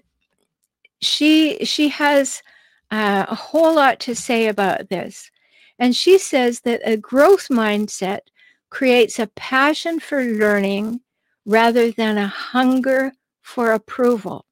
she 1.00 1.64
she 1.64 1.88
has 1.88 2.42
uh, 2.90 3.26
a 3.28 3.34
whole 3.34 3.74
lot 3.74 4.00
to 4.00 4.14
say 4.14 4.48
about 4.48 4.88
this. 4.88 5.30
And 5.78 5.94
she 5.96 6.18
says 6.18 6.60
that 6.60 6.80
a 6.84 6.96
growth 6.96 7.48
mindset 7.48 8.20
creates 8.70 9.18
a 9.18 9.26
passion 9.28 9.98
for 10.00 10.22
learning 10.22 11.00
rather 11.44 11.90
than 11.90 12.18
a 12.18 12.26
hunger 12.26 13.12
for 13.42 13.72
approval. 13.72 14.44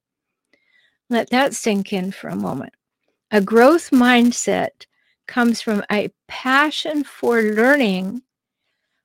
Let 1.10 1.30
that 1.30 1.54
sink 1.54 1.92
in 1.92 2.12
for 2.12 2.28
a 2.28 2.36
moment. 2.36 2.72
A 3.30 3.40
growth 3.40 3.90
mindset 3.90 4.86
comes 5.26 5.60
from 5.60 5.84
a 5.90 6.10
passion 6.26 7.04
for 7.04 7.42
learning 7.42 8.22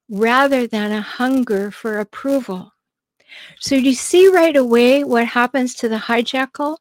rather 0.09 0.67
than 0.67 0.91
a 0.91 1.01
hunger 1.01 1.71
for 1.71 1.99
approval. 1.99 2.73
So, 3.59 3.75
you 3.75 3.93
see 3.93 4.27
right 4.27 4.55
away 4.55 5.03
what 5.03 5.27
happens 5.27 5.73
to 5.75 5.89
the 5.89 5.97
hijackal 5.97 6.77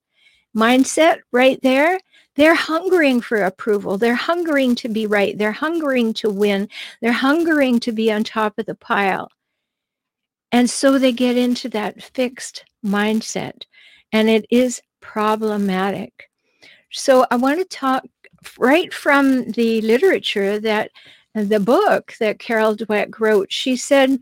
mindset 0.56 1.21
right 1.32 1.61
there? 1.62 1.99
They're 2.35 2.55
hungering 2.55 3.21
for 3.21 3.43
approval. 3.43 3.99
They're 3.99 4.15
hungering 4.15 4.75
to 4.77 4.89
be 4.89 5.07
right. 5.07 5.37
They're 5.37 5.53
hungering 5.53 6.15
to 6.15 6.31
win. 6.31 6.69
They're 7.01 7.12
hungering 7.12 7.79
to 7.81 7.93
be 7.93 8.11
on 8.11 8.25
top 8.25 8.59
of 8.59 8.67
the 8.67 8.75
pile. 8.75 9.29
And 10.51 10.69
so 10.69 10.99
they 10.99 11.12
get 11.12 11.37
into 11.37 11.69
that 11.71 12.03
fixed 12.03 12.65
mindset, 12.85 13.62
and 14.12 14.29
it 14.29 14.47
is 14.51 14.83
problematic. 15.01 16.29
So 16.91 17.27
I 17.31 17.37
want 17.37 17.59
to 17.59 17.65
talk 17.65 18.05
right 18.59 18.93
from 18.93 19.51
the 19.53 19.81
literature 19.81 20.59
that 20.61 20.91
the 21.35 21.61
book 21.61 22.15
that 22.21 22.39
Carol 22.39 22.77
Dweck 22.77 23.19
wrote. 23.19 23.51
She 23.51 23.77
said, 23.77 24.21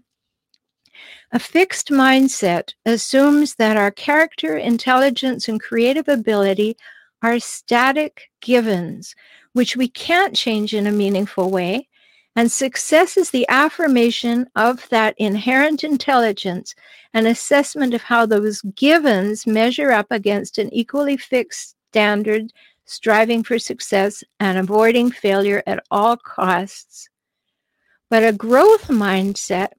a 1.33 1.39
fixed 1.39 1.89
mindset 1.89 2.75
assumes 2.87 3.55
that 3.57 3.77
our 3.77 3.91
character, 3.91 4.57
intelligence, 4.57 5.49
and 5.49 5.61
creative 5.61 6.09
ability 6.09 6.77
are 7.23 7.39
static 7.39 8.31
givens, 8.41 9.15
which 9.53 9.77
we 9.77 9.89
can't 9.89 10.35
change 10.35 10.75
in 10.75 10.87
a 10.87 10.93
meaningful 10.93 11.51
way. 11.51 11.89
And 12.37 12.51
success 12.51 13.17
is 13.17 13.31
the 13.31 13.47
affirmation 13.49 14.47
of 14.55 14.89
that 14.91 15.15
inherent 15.19 15.83
intelligence, 15.83 16.75
an 17.13 17.27
assessment 17.27 17.93
of 17.93 18.03
how 18.03 18.25
those 18.25 18.63
givens 18.75 19.47
measure 19.47 19.91
up 19.91 20.07
against 20.11 20.59
an 20.59 20.73
equally 20.73 21.17
fixed 21.17 21.75
standard, 21.91 22.53
striving 22.85 23.43
for 23.43 23.59
success 23.59 24.23
and 24.39 24.59
avoiding 24.59 25.11
failure 25.11 25.63
at 25.67 25.83
all 25.91 26.17
costs. 26.17 27.09
But 28.09 28.25
a 28.25 28.33
growth 28.33 28.89
mindset 28.89 29.71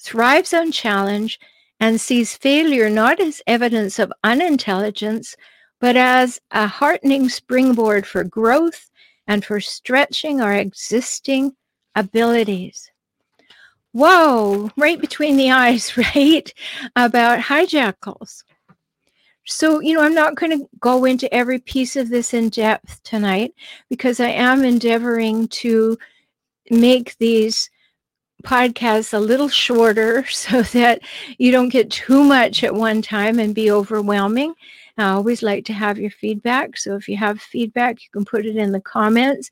thrives 0.00 0.52
on 0.52 0.72
challenge 0.72 1.38
and 1.78 2.00
sees 2.00 2.36
failure 2.36 2.90
not 2.90 3.20
as 3.20 3.42
evidence 3.46 3.98
of 3.98 4.12
unintelligence, 4.22 5.34
but 5.82 5.96
as 5.96 6.40
a 6.52 6.64
heartening 6.64 7.28
springboard 7.28 8.06
for 8.06 8.22
growth 8.22 8.88
and 9.26 9.44
for 9.44 9.58
stretching 9.58 10.40
our 10.40 10.54
existing 10.54 11.56
abilities. 11.96 12.88
Whoa, 13.90 14.70
right 14.76 15.00
between 15.00 15.36
the 15.36 15.50
eyes, 15.50 15.96
right? 16.14 16.54
About 16.94 17.40
hijackals. 17.40 18.44
So, 19.44 19.80
you 19.80 19.94
know, 19.94 20.02
I'm 20.02 20.14
not 20.14 20.36
going 20.36 20.56
to 20.56 20.68
go 20.78 21.04
into 21.04 21.32
every 21.34 21.58
piece 21.58 21.96
of 21.96 22.10
this 22.10 22.32
in 22.32 22.50
depth 22.50 23.02
tonight 23.02 23.52
because 23.90 24.20
I 24.20 24.28
am 24.28 24.62
endeavoring 24.62 25.48
to 25.48 25.98
make 26.70 27.18
these 27.18 27.68
podcasts 28.44 29.12
a 29.12 29.18
little 29.18 29.48
shorter 29.48 30.24
so 30.30 30.62
that 30.62 31.00
you 31.38 31.50
don't 31.50 31.70
get 31.70 31.90
too 31.90 32.22
much 32.22 32.62
at 32.62 32.72
one 32.72 33.02
time 33.02 33.40
and 33.40 33.52
be 33.52 33.72
overwhelming. 33.72 34.54
I 35.02 35.10
always 35.10 35.42
like 35.42 35.64
to 35.66 35.72
have 35.72 35.98
your 35.98 36.10
feedback. 36.10 36.76
So 36.76 36.96
if 36.96 37.08
you 37.08 37.16
have 37.16 37.40
feedback, 37.40 38.02
you 38.02 38.08
can 38.12 38.24
put 38.24 38.46
it 38.46 38.56
in 38.56 38.72
the 38.72 38.80
comments. 38.80 39.50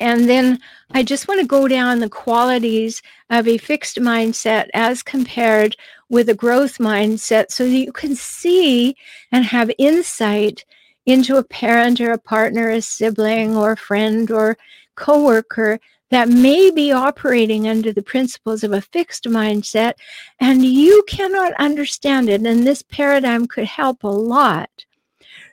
And 0.00 0.28
then 0.28 0.58
I 0.90 1.02
just 1.02 1.28
want 1.28 1.40
to 1.40 1.46
go 1.46 1.68
down 1.68 2.00
the 2.00 2.08
qualities 2.08 3.00
of 3.30 3.46
a 3.46 3.58
fixed 3.58 3.98
mindset 3.98 4.68
as 4.74 5.02
compared 5.02 5.76
with 6.08 6.28
a 6.28 6.34
growth 6.34 6.78
mindset 6.78 7.50
so 7.50 7.64
that 7.64 7.70
you 7.70 7.92
can 7.92 8.14
see 8.16 8.96
and 9.32 9.44
have 9.44 9.70
insight 9.78 10.64
into 11.06 11.36
a 11.36 11.44
parent 11.44 12.00
or 12.00 12.12
a 12.12 12.18
partner, 12.18 12.70
a 12.70 12.80
sibling 12.80 13.56
or 13.56 13.72
a 13.72 13.76
friend 13.76 14.30
or 14.30 14.56
coworker 14.96 15.78
that 16.14 16.28
may 16.28 16.70
be 16.70 16.92
operating 16.92 17.66
under 17.66 17.92
the 17.92 18.00
principles 18.02 18.62
of 18.62 18.72
a 18.72 18.80
fixed 18.80 19.24
mindset, 19.24 19.94
and 20.38 20.64
you 20.64 21.02
cannot 21.08 21.52
understand 21.54 22.28
it. 22.28 22.40
And 22.46 22.64
this 22.64 22.82
paradigm 22.82 23.48
could 23.48 23.64
help 23.64 24.04
a 24.04 24.08
lot. 24.08 24.70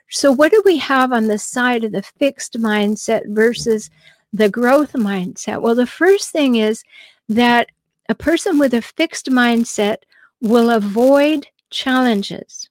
So, 0.08 0.30
what 0.30 0.52
do 0.52 0.62
we 0.64 0.76
have 0.76 1.12
on 1.12 1.26
the 1.26 1.38
side 1.38 1.82
of 1.82 1.90
the 1.90 2.02
fixed 2.02 2.60
mindset 2.60 3.22
versus 3.34 3.90
the 4.32 4.48
growth 4.48 4.92
mindset? 4.92 5.60
Well, 5.60 5.74
the 5.74 5.84
first 5.84 6.30
thing 6.30 6.54
is 6.54 6.84
that 7.28 7.68
a 8.08 8.14
person 8.14 8.60
with 8.60 8.72
a 8.72 8.82
fixed 8.82 9.26
mindset 9.26 9.96
will 10.40 10.70
avoid 10.70 11.48
challenges. 11.70 12.70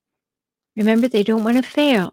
Remember, 0.78 1.10
they 1.10 1.24
don't 1.24 1.44
want 1.44 1.58
to 1.58 1.70
fail. 1.70 2.12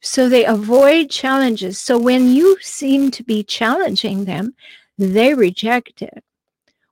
So 0.00 0.28
they 0.28 0.46
avoid 0.46 1.10
challenges. 1.10 1.78
So 1.78 1.98
when 1.98 2.28
you 2.28 2.56
seem 2.62 3.10
to 3.10 3.22
be 3.22 3.44
challenging 3.44 4.24
them, 4.24 4.54
they 4.98 5.34
reject 5.34 6.02
it. 6.02 6.22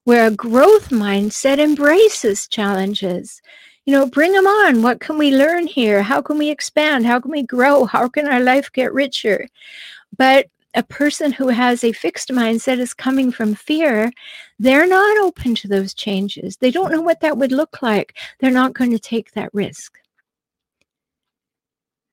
where 0.05 0.27
a 0.27 0.31
growth 0.31 0.89
mindset 0.91 1.59
embraces 1.59 2.49
challenges. 2.49 3.41
You 3.87 3.93
know, 3.93 4.07
bring 4.07 4.33
them 4.33 4.47
on. 4.47 4.83
What 4.83 5.01
can 5.01 5.19
we 5.19 5.35
learn 5.35 5.67
here? 5.67 6.03
How 6.03 6.21
can 6.23 6.39
we 6.39 6.51
expand? 6.51 7.07
How 7.07 7.21
can 7.21 7.31
we 7.31 7.43
grow? 7.43 7.85
How 7.85 8.09
can 8.09 8.27
our 8.29 8.41
life 8.41 8.73
get 8.73 8.93
richer? 8.93 9.49
But 10.17 10.47
a 10.75 10.83
person 10.83 11.33
who 11.33 11.49
has 11.49 11.83
a 11.83 11.93
fixed 11.93 12.29
mindset 12.31 12.79
is 12.79 12.95
coming 12.95 13.33
from 13.33 13.55
fear, 13.55 14.13
they're 14.59 14.87
not 14.87 15.19
open 15.19 15.55
to 15.57 15.69
those 15.69 15.95
changes. 15.95 16.57
They 16.57 16.71
don't 16.71 16.93
know 16.93 17.01
what 17.01 17.21
that 17.21 17.39
would 17.39 17.53
look 17.53 17.83
like. 17.83 18.17
They're 18.39 18.51
not 18.51 18.75
going 18.75 18.93
to 18.93 18.99
take 18.99 19.33
that 19.33 19.51
risk. 19.53 19.99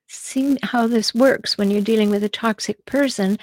See 0.08 0.56
how 0.62 0.86
this 0.86 1.14
works 1.14 1.56
when 1.58 1.70
you're 1.70 1.80
dealing 1.82 2.10
with 2.10 2.24
a 2.24 2.28
toxic 2.28 2.84
person. 2.86 3.38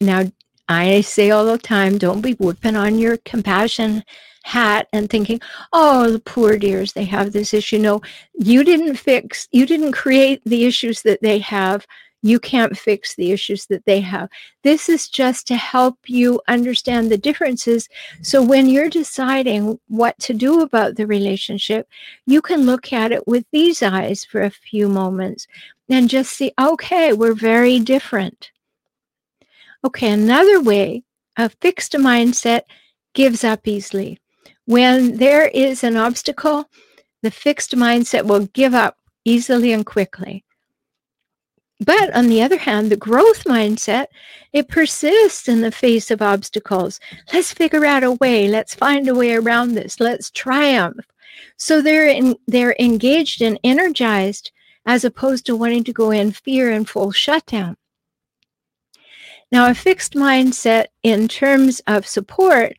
Now, 0.00 0.24
I 0.68 1.00
say 1.00 1.30
all 1.30 1.46
the 1.46 1.58
time 1.58 1.98
don't 1.98 2.20
be 2.20 2.32
whipping 2.34 2.76
on 2.76 2.98
your 2.98 3.16
compassion 3.18 4.04
hat 4.44 4.88
and 4.92 5.10
thinking, 5.10 5.40
oh, 5.72 6.10
the 6.10 6.20
poor 6.20 6.56
dears, 6.56 6.92
they 6.92 7.04
have 7.04 7.32
this 7.32 7.52
issue. 7.52 7.78
No, 7.78 8.00
you 8.34 8.64
didn't 8.64 8.96
fix, 8.96 9.48
you 9.52 9.66
didn't 9.66 9.92
create 9.92 10.42
the 10.44 10.64
issues 10.64 11.02
that 11.02 11.20
they 11.22 11.38
have 11.38 11.86
you 12.22 12.40
can't 12.40 12.76
fix 12.76 13.14
the 13.14 13.32
issues 13.32 13.66
that 13.66 13.84
they 13.84 14.00
have. 14.00 14.28
This 14.64 14.88
is 14.88 15.08
just 15.08 15.46
to 15.48 15.56
help 15.56 15.98
you 16.06 16.40
understand 16.48 17.10
the 17.10 17.18
differences. 17.18 17.88
So 18.22 18.42
when 18.42 18.68
you're 18.68 18.90
deciding 18.90 19.78
what 19.86 20.18
to 20.20 20.34
do 20.34 20.60
about 20.60 20.96
the 20.96 21.06
relationship, 21.06 21.88
you 22.26 22.42
can 22.42 22.66
look 22.66 22.92
at 22.92 23.12
it 23.12 23.26
with 23.26 23.44
these 23.52 23.82
eyes 23.82 24.24
for 24.24 24.42
a 24.42 24.50
few 24.50 24.88
moments 24.88 25.46
and 25.88 26.10
just 26.10 26.32
see, 26.32 26.52
okay, 26.60 27.12
we're 27.12 27.34
very 27.34 27.78
different. 27.78 28.50
Okay, 29.84 30.10
another 30.10 30.60
way, 30.60 31.04
a 31.36 31.48
fixed 31.48 31.92
mindset 31.92 32.62
gives 33.14 33.44
up 33.44 33.66
easily. 33.68 34.18
When 34.64 35.16
there 35.18 35.48
is 35.48 35.84
an 35.84 35.96
obstacle, 35.96 36.68
the 37.22 37.30
fixed 37.30 37.74
mindset 37.76 38.26
will 38.26 38.46
give 38.46 38.74
up 38.74 38.96
easily 39.24 39.72
and 39.72 39.86
quickly. 39.86 40.44
But 41.80 42.12
on 42.14 42.26
the 42.26 42.42
other 42.42 42.58
hand, 42.58 42.90
the 42.90 42.96
growth 42.96 43.44
mindset, 43.44 44.06
it 44.52 44.68
persists 44.68 45.48
in 45.48 45.60
the 45.60 45.70
face 45.70 46.10
of 46.10 46.20
obstacles. 46.20 46.98
Let's 47.32 47.52
figure 47.52 47.84
out 47.84 48.02
a 48.02 48.12
way. 48.12 48.48
Let's 48.48 48.74
find 48.74 49.08
a 49.08 49.14
way 49.14 49.34
around 49.34 49.74
this. 49.74 50.00
Let's 50.00 50.30
triumph. 50.32 51.06
So 51.56 51.80
they're 51.80 52.08
in, 52.08 52.36
they're 52.48 52.74
engaged 52.80 53.42
and 53.42 53.60
energized 53.62 54.50
as 54.86 55.04
opposed 55.04 55.46
to 55.46 55.56
wanting 55.56 55.84
to 55.84 55.92
go 55.92 56.10
in 56.10 56.32
fear 56.32 56.72
and 56.72 56.88
full 56.88 57.12
shutdown. 57.12 57.76
Now, 59.50 59.70
a 59.70 59.74
fixed 59.74 60.14
mindset 60.14 60.86
in 61.02 61.28
terms 61.28 61.80
of 61.86 62.06
support 62.06 62.74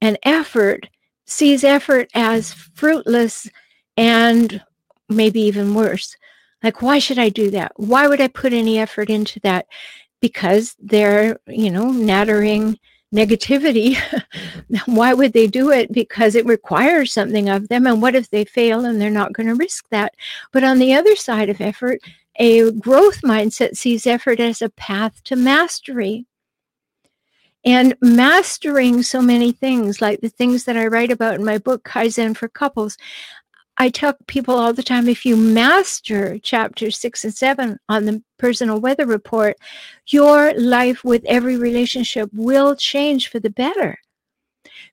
and 0.00 0.18
effort 0.22 0.88
sees 1.26 1.64
effort 1.64 2.10
as 2.14 2.52
fruitless 2.52 3.48
and 3.96 4.62
maybe 5.08 5.40
even 5.40 5.74
worse. 5.74 6.16
Like, 6.62 6.80
why 6.80 6.98
should 6.98 7.18
I 7.18 7.28
do 7.28 7.50
that? 7.50 7.72
Why 7.76 8.06
would 8.08 8.20
I 8.20 8.28
put 8.28 8.52
any 8.52 8.78
effort 8.78 9.10
into 9.10 9.38
that? 9.40 9.66
Because 10.20 10.74
they're, 10.78 11.38
you 11.46 11.70
know, 11.70 11.90
nattering 11.90 12.78
negativity. 13.14 13.96
why 14.86 15.12
would 15.12 15.34
they 15.34 15.46
do 15.46 15.70
it? 15.70 15.92
Because 15.92 16.34
it 16.34 16.46
requires 16.46 17.12
something 17.12 17.48
of 17.50 17.68
them. 17.68 17.86
And 17.86 18.00
what 18.00 18.14
if 18.14 18.30
they 18.30 18.44
fail 18.44 18.86
and 18.86 19.00
they're 19.00 19.10
not 19.10 19.34
going 19.34 19.46
to 19.46 19.54
risk 19.54 19.84
that? 19.90 20.14
But 20.52 20.64
on 20.64 20.78
the 20.78 20.94
other 20.94 21.14
side 21.16 21.50
of 21.50 21.60
effort, 21.60 22.00
a 22.36 22.70
growth 22.72 23.22
mindset 23.22 23.76
sees 23.76 24.06
effort 24.06 24.40
as 24.40 24.60
a 24.62 24.70
path 24.70 25.22
to 25.24 25.36
mastery. 25.36 26.26
And 27.64 27.96
mastering 28.02 29.02
so 29.02 29.22
many 29.22 29.50
things, 29.50 30.02
like 30.02 30.20
the 30.20 30.28
things 30.28 30.64
that 30.64 30.76
I 30.76 30.86
write 30.86 31.10
about 31.10 31.36
in 31.36 31.44
my 31.44 31.56
book, 31.56 31.82
Kaizen 31.84 32.36
for 32.36 32.48
Couples, 32.48 32.98
I 33.76 33.88
tell 33.88 34.14
people 34.28 34.54
all 34.54 34.72
the 34.72 34.82
time 34.82 35.08
if 35.08 35.24
you 35.24 35.36
master 35.36 36.38
chapters 36.38 36.98
six 36.98 37.24
and 37.24 37.34
seven 37.34 37.78
on 37.88 38.04
the 38.04 38.22
personal 38.38 38.80
weather 38.80 39.06
report, 39.06 39.56
your 40.06 40.54
life 40.54 41.02
with 41.04 41.24
every 41.26 41.56
relationship 41.56 42.30
will 42.32 42.76
change 42.76 43.28
for 43.28 43.40
the 43.40 43.50
better 43.50 43.98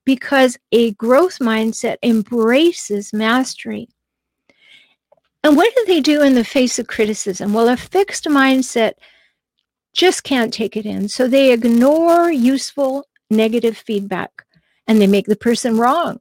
because 0.05 0.57
a 0.71 0.93
growth 0.93 1.39
mindset 1.39 1.97
embraces 2.01 3.13
mastery. 3.13 3.89
And 5.43 5.55
what 5.55 5.73
do 5.75 5.85
they 5.85 6.01
do 6.01 6.21
in 6.21 6.35
the 6.35 6.43
face 6.43 6.77
of 6.77 6.87
criticism? 6.87 7.53
Well, 7.53 7.67
a 7.67 7.77
fixed 7.77 8.25
mindset 8.25 8.93
just 9.93 10.23
can't 10.23 10.53
take 10.53 10.77
it 10.77 10.85
in. 10.85 11.09
So 11.09 11.27
they 11.27 11.51
ignore 11.51 12.31
useful 12.31 13.05
negative 13.29 13.77
feedback 13.77 14.45
and 14.87 15.01
they 15.01 15.07
make 15.07 15.25
the 15.25 15.35
person 15.35 15.77
wrong 15.77 16.19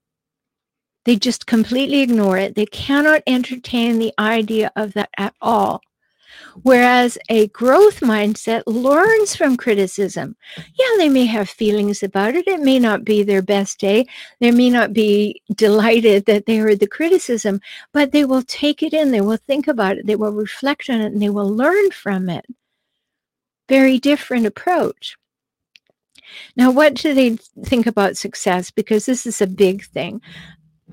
they 1.04 1.16
just 1.16 1.46
completely 1.46 2.00
ignore 2.00 2.36
it. 2.36 2.54
They 2.54 2.66
cannot 2.66 3.22
entertain 3.26 3.98
the 3.98 4.12
idea 4.18 4.70
of 4.76 4.92
that 4.94 5.10
at 5.16 5.34
all. 5.40 5.80
Whereas 6.62 7.18
a 7.28 7.48
growth 7.48 8.00
mindset 8.00 8.62
learns 8.66 9.36
from 9.36 9.56
criticism. 9.56 10.36
Yeah, 10.56 10.96
they 10.98 11.08
may 11.08 11.26
have 11.26 11.48
feelings 11.48 12.02
about 12.02 12.34
it. 12.34 12.46
It 12.46 12.60
may 12.60 12.78
not 12.78 13.04
be 13.04 13.22
their 13.22 13.42
best 13.42 13.78
day. 13.78 14.06
They 14.40 14.50
may 14.50 14.70
not 14.70 14.92
be 14.92 15.42
delighted 15.54 16.26
that 16.26 16.46
they 16.46 16.56
heard 16.56 16.80
the 16.80 16.86
criticism, 16.86 17.60
but 17.92 18.12
they 18.12 18.24
will 18.24 18.42
take 18.42 18.82
it 18.82 18.92
in. 18.92 19.10
They 19.10 19.20
will 19.20 19.38
think 19.46 19.68
about 19.68 19.98
it. 19.98 20.06
They 20.06 20.16
will 20.16 20.32
reflect 20.32 20.90
on 20.90 21.00
it 21.00 21.12
and 21.12 21.22
they 21.22 21.30
will 21.30 21.48
learn 21.48 21.90
from 21.90 22.28
it. 22.28 22.46
Very 23.68 23.98
different 23.98 24.46
approach. 24.46 25.16
Now, 26.56 26.70
what 26.70 26.94
do 26.94 27.14
they 27.14 27.36
think 27.64 27.86
about 27.86 28.16
success? 28.16 28.70
Because 28.70 29.06
this 29.06 29.26
is 29.26 29.40
a 29.40 29.46
big 29.46 29.84
thing 29.86 30.20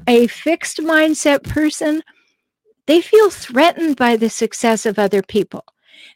a 0.07 0.27
fixed 0.27 0.77
mindset 0.77 1.43
person, 1.43 2.03
they 2.87 3.01
feel 3.01 3.29
threatened 3.29 3.95
by 3.95 4.15
the 4.15 4.29
success 4.29 4.85
of 4.85 4.97
other 4.97 5.21
people. 5.21 5.63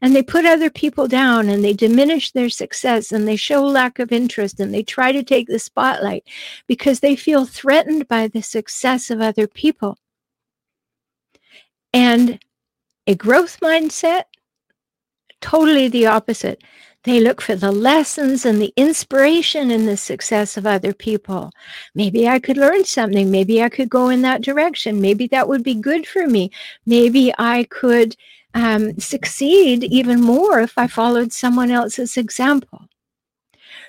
And 0.02 0.16
they 0.16 0.24
put 0.24 0.46
other 0.46 0.70
people 0.70 1.08
down 1.08 1.50
and 1.50 1.64
they 1.64 1.74
diminish 1.74 2.32
their 2.32 2.50
success 2.50 3.12
and 3.12 3.28
they 3.28 3.36
show 3.36 3.64
lack 3.64 4.00
of 4.00 4.12
interest 4.12 4.60
and 4.60 4.74
they 4.74 4.84
try 4.84 5.12
to 5.12 5.24
take 5.24 5.48
the 5.48 5.60
spotlight 5.60 6.24
because 6.68 7.00
they 7.00 7.16
feel 7.16 7.46
threatened 7.46 8.08
by 8.08 8.28
the 8.28 8.42
success 8.42 9.12
of 9.12 9.22
other 9.22 9.48
people. 9.48 9.98
And 11.94 12.40
a 13.06 13.16
growth 13.16 13.60
mindset, 13.60 14.24
totally 15.42 15.88
the 15.88 16.08
opposite. 16.08 16.64
They 17.04 17.20
look 17.20 17.42
for 17.42 17.56
the 17.56 17.72
lessons 17.72 18.46
and 18.46 18.62
the 18.62 18.74
inspiration 18.78 19.72
in 19.72 19.86
the 19.86 19.98
success 19.98 20.56
of 20.56 20.68
other 20.68 20.94
people. 20.94 21.52
Maybe 21.96 22.28
I 22.28 22.38
could 22.38 22.58
learn 22.58 22.86
something. 22.86 23.32
Maybe 23.32 23.64
I 23.64 23.70
could 23.70 23.90
go 23.90 24.10
in 24.10 24.22
that 24.22 24.44
direction. 24.44 25.02
Maybe 25.02 25.28
that 25.28 25.48
would 25.48 25.64
be 25.64 25.74
good 25.74 26.06
for 26.06 26.28
me. 26.28 26.52
Maybe 26.86 27.34
I 27.40 27.64
could 27.70 28.16
um, 28.54 29.00
succeed 29.00 29.84
even 29.86 30.22
more 30.22 30.60
if 30.60 30.78
I 30.78 30.88
followed 30.88 31.34
someone 31.34 31.72
else's 31.72 32.18
example. 32.18 32.88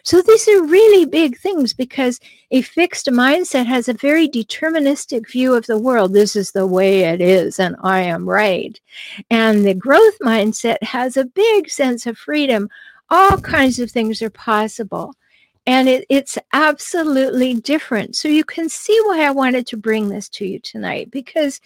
So 0.04 0.20
these 0.20 0.48
are 0.48 0.64
really 0.64 1.06
big 1.06 1.38
things 1.38 1.72
because 1.72 2.18
a 2.50 2.62
fixed 2.62 3.06
mindset 3.06 3.66
has 3.66 3.88
a 3.88 3.94
very 3.94 4.28
deterministic 4.28 5.30
view 5.30 5.54
of 5.54 5.66
the 5.66 5.78
world. 5.78 6.12
This 6.12 6.34
is 6.34 6.50
the 6.50 6.66
way 6.66 7.00
it 7.04 7.20
is, 7.20 7.60
and 7.60 7.76
I 7.82 8.00
am 8.00 8.28
right. 8.28 8.80
And 9.30 9.64
the 9.64 9.74
growth 9.74 10.18
mindset 10.20 10.82
has 10.82 11.16
a 11.16 11.24
big 11.24 11.70
sense 11.70 12.06
of 12.06 12.18
freedom 12.18 12.68
all 13.10 13.38
kinds 13.38 13.78
of 13.78 13.90
things 13.90 14.22
are 14.22 14.30
possible. 14.30 15.14
And 15.66 15.88
it, 15.88 16.04
it's 16.08 16.38
absolutely 16.52 17.54
different. 17.54 18.16
So 18.16 18.28
you 18.28 18.44
can 18.44 18.68
see 18.68 18.98
why 19.04 19.24
I 19.24 19.30
wanted 19.30 19.66
to 19.68 19.76
bring 19.76 20.08
this 20.08 20.28
to 20.30 20.46
you 20.46 20.58
tonight 20.58 21.10
because 21.10 21.60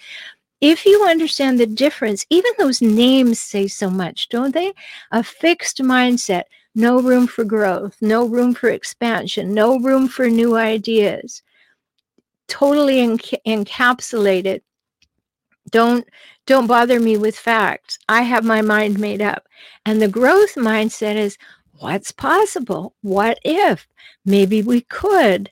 if 0.61 0.87
you 0.87 1.05
understand 1.05 1.61
the 1.61 1.67
difference, 1.67 2.25
even 2.31 2.53
those 2.59 2.81
names 2.81 3.41
say 3.41 3.69
so 3.69 3.91
much, 3.91 4.29
don't 4.29 4.55
they? 4.55 4.73
A 5.13 5.23
fixed 5.23 5.79
mindset, 5.79 6.45
no 6.75 7.01
room 7.01 7.27
for 7.27 7.45
growth, 7.45 7.97
no 8.01 8.27
room 8.27 8.55
for 8.55 8.71
expansion, 8.71 9.53
no 9.53 9.79
room 9.79 10.09
for 10.09 10.29
new 10.29 10.57
ideas, 10.57 11.43
totally 12.49 12.97
enc- 12.97 13.41
encapsulated. 13.47 14.63
Don't 15.71 16.09
don't 16.47 16.67
bother 16.69 17.01
me 17.01 17.17
with 17.17 17.37
facts. 17.37 17.99
I 18.09 18.23
have 18.23 18.45
my 18.45 18.63
mind 18.63 18.99
made 18.99 19.21
up. 19.21 19.49
And 19.85 20.01
the 20.01 20.09
growth 20.09 20.55
mindset 20.55 21.17
is 21.17 21.37
what's 21.79 22.13
possible? 22.13 22.95
What 23.03 23.39
if? 23.45 23.87
Maybe 24.25 24.63
we 24.63 24.83
could. 24.83 25.51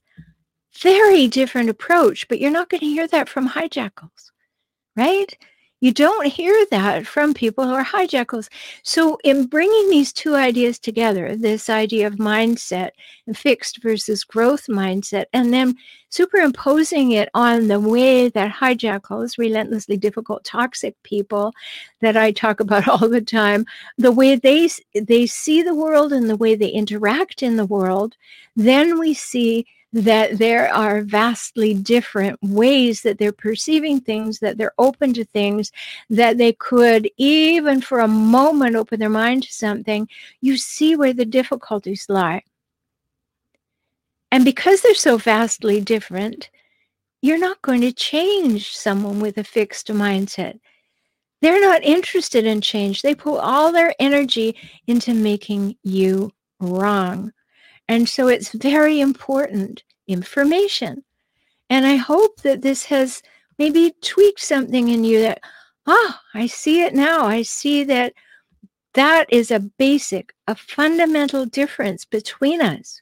Very 0.81 1.29
different 1.29 1.69
approach, 1.69 2.29
but 2.29 2.41
you're 2.41 2.51
not 2.51 2.69
going 2.69 2.81
to 2.81 2.87
hear 2.87 3.07
that 3.09 3.29
from 3.29 3.49
hijackals, 3.51 4.31
right? 4.97 5.37
You 5.85 5.92
don't 5.92 6.25
hear 6.25 6.64
that 6.70 7.07
from 7.07 7.35
people 7.35 7.64
who 7.64 7.75
are 7.75 7.85
hijackals. 7.85 8.49
So, 8.83 9.18
in 9.23 9.44
bringing 9.44 9.90
these 9.90 10.14
two 10.14 10.35
ideas 10.35 10.79
together, 10.79 11.37
this 11.37 11.68
idea 11.68 12.07
of 12.07 12.14
mindset, 12.14 12.92
and 13.27 13.37
fixed 13.37 13.83
versus 13.83 14.25
growth 14.25 14.66
mindset, 14.66 15.27
and 15.35 15.53
then 15.53 15.77
superimposing 16.09 17.12
it 17.12 17.29
on 17.35 17.68
the 17.68 17.79
way 17.79 18.31
that 18.31 18.51
hijackals, 18.51 19.37
relentlessly 19.37 19.99
difficult, 19.99 20.42
toxic 20.42 20.94
people 21.03 21.53
that 22.01 22.16
I 22.16 22.33
talk 22.33 22.61
about 22.64 22.88
all 22.88 23.07
the 23.07 23.20
time, 23.20 23.66
the 23.99 24.11
way 24.11 24.37
they 24.37 24.70
they 24.94 25.27
see 25.27 25.62
the 25.62 25.75
world 25.75 26.14
and 26.14 26.31
the 26.31 26.38
way 26.38 26.55
they 26.55 26.70
interact 26.70 27.42
in 27.42 27.57
the 27.57 27.66
world, 27.66 28.16
then 28.57 28.99
we 28.99 29.12
see 29.12 29.66
that 29.95 30.39
there 30.39 30.75
are 30.75 31.03
vastly 31.03 31.73
different 31.73 32.37
ways 32.43 33.03
that 33.03 33.17
they're 33.17 33.33
perceiving 33.33 34.01
things, 34.01 34.41
that 34.41 34.59
they're 34.59 34.75
open 34.77 35.15
to 35.15 35.25
things, 35.25 35.71
that 36.11 36.37
they 36.37 36.53
could, 36.53 37.09
even 37.17 37.81
for 37.81 38.01
a 38.01 38.09
moment, 38.09 38.75
open 38.75 38.99
their 38.99 39.09
mind 39.09 39.45
to 39.45 39.53
something, 39.53 40.09
you 40.41 40.57
see 40.57 40.97
where 40.97 41.13
the 41.13 41.25
difficulties 41.25 42.07
lie. 42.09 42.43
And 44.33 44.45
because 44.45 44.83
they're 44.83 44.97
so 44.97 45.17
vastly 45.17 45.81
different, 45.81 46.51
you're 47.23 47.39
not 47.39 47.63
going 47.63 47.81
to 47.83 47.93
change 47.93 48.77
someone 48.77 49.21
with 49.21 49.39
a 49.39 49.45
fixed 49.45 49.87
mindset. 49.87 50.59
They're 51.41 51.61
not 51.61 51.85
interested 51.85 52.47
in 52.47 52.61
change. 52.61 53.03
They 53.03 53.15
put 53.15 53.39
all 53.39 53.71
their 53.71 53.95
energy 54.01 54.57
into 54.89 55.15
making 55.15 55.77
you 55.85 56.33
wrong. 56.59 57.33
And 57.88 58.09
so 58.09 58.29
it's 58.29 58.53
very 58.53 59.01
important 59.01 59.83
information. 60.07 61.05
And 61.70 61.87
I 61.87 61.97
hope 61.97 62.40
that 62.42 62.62
this 62.62 62.85
has 62.87 63.23
maybe 63.59 63.94
tweaked 64.01 64.40
something 64.40 64.88
in 64.88 65.05
you 65.05 65.20
that, 65.23 65.40
oh, 65.87 66.14
I 66.35 66.47
see 66.47 66.83
it 66.83 66.94
now. 66.94 67.27
I 67.27 67.42
see 67.42 67.85
that 67.85 68.14
that 68.94 69.27
is 69.33 69.51
a 69.51 69.61
basic, 69.61 70.33
a 70.47 70.55
fundamental 70.55 71.47
difference 71.47 72.05
between 72.05 72.62
us. 72.62 73.01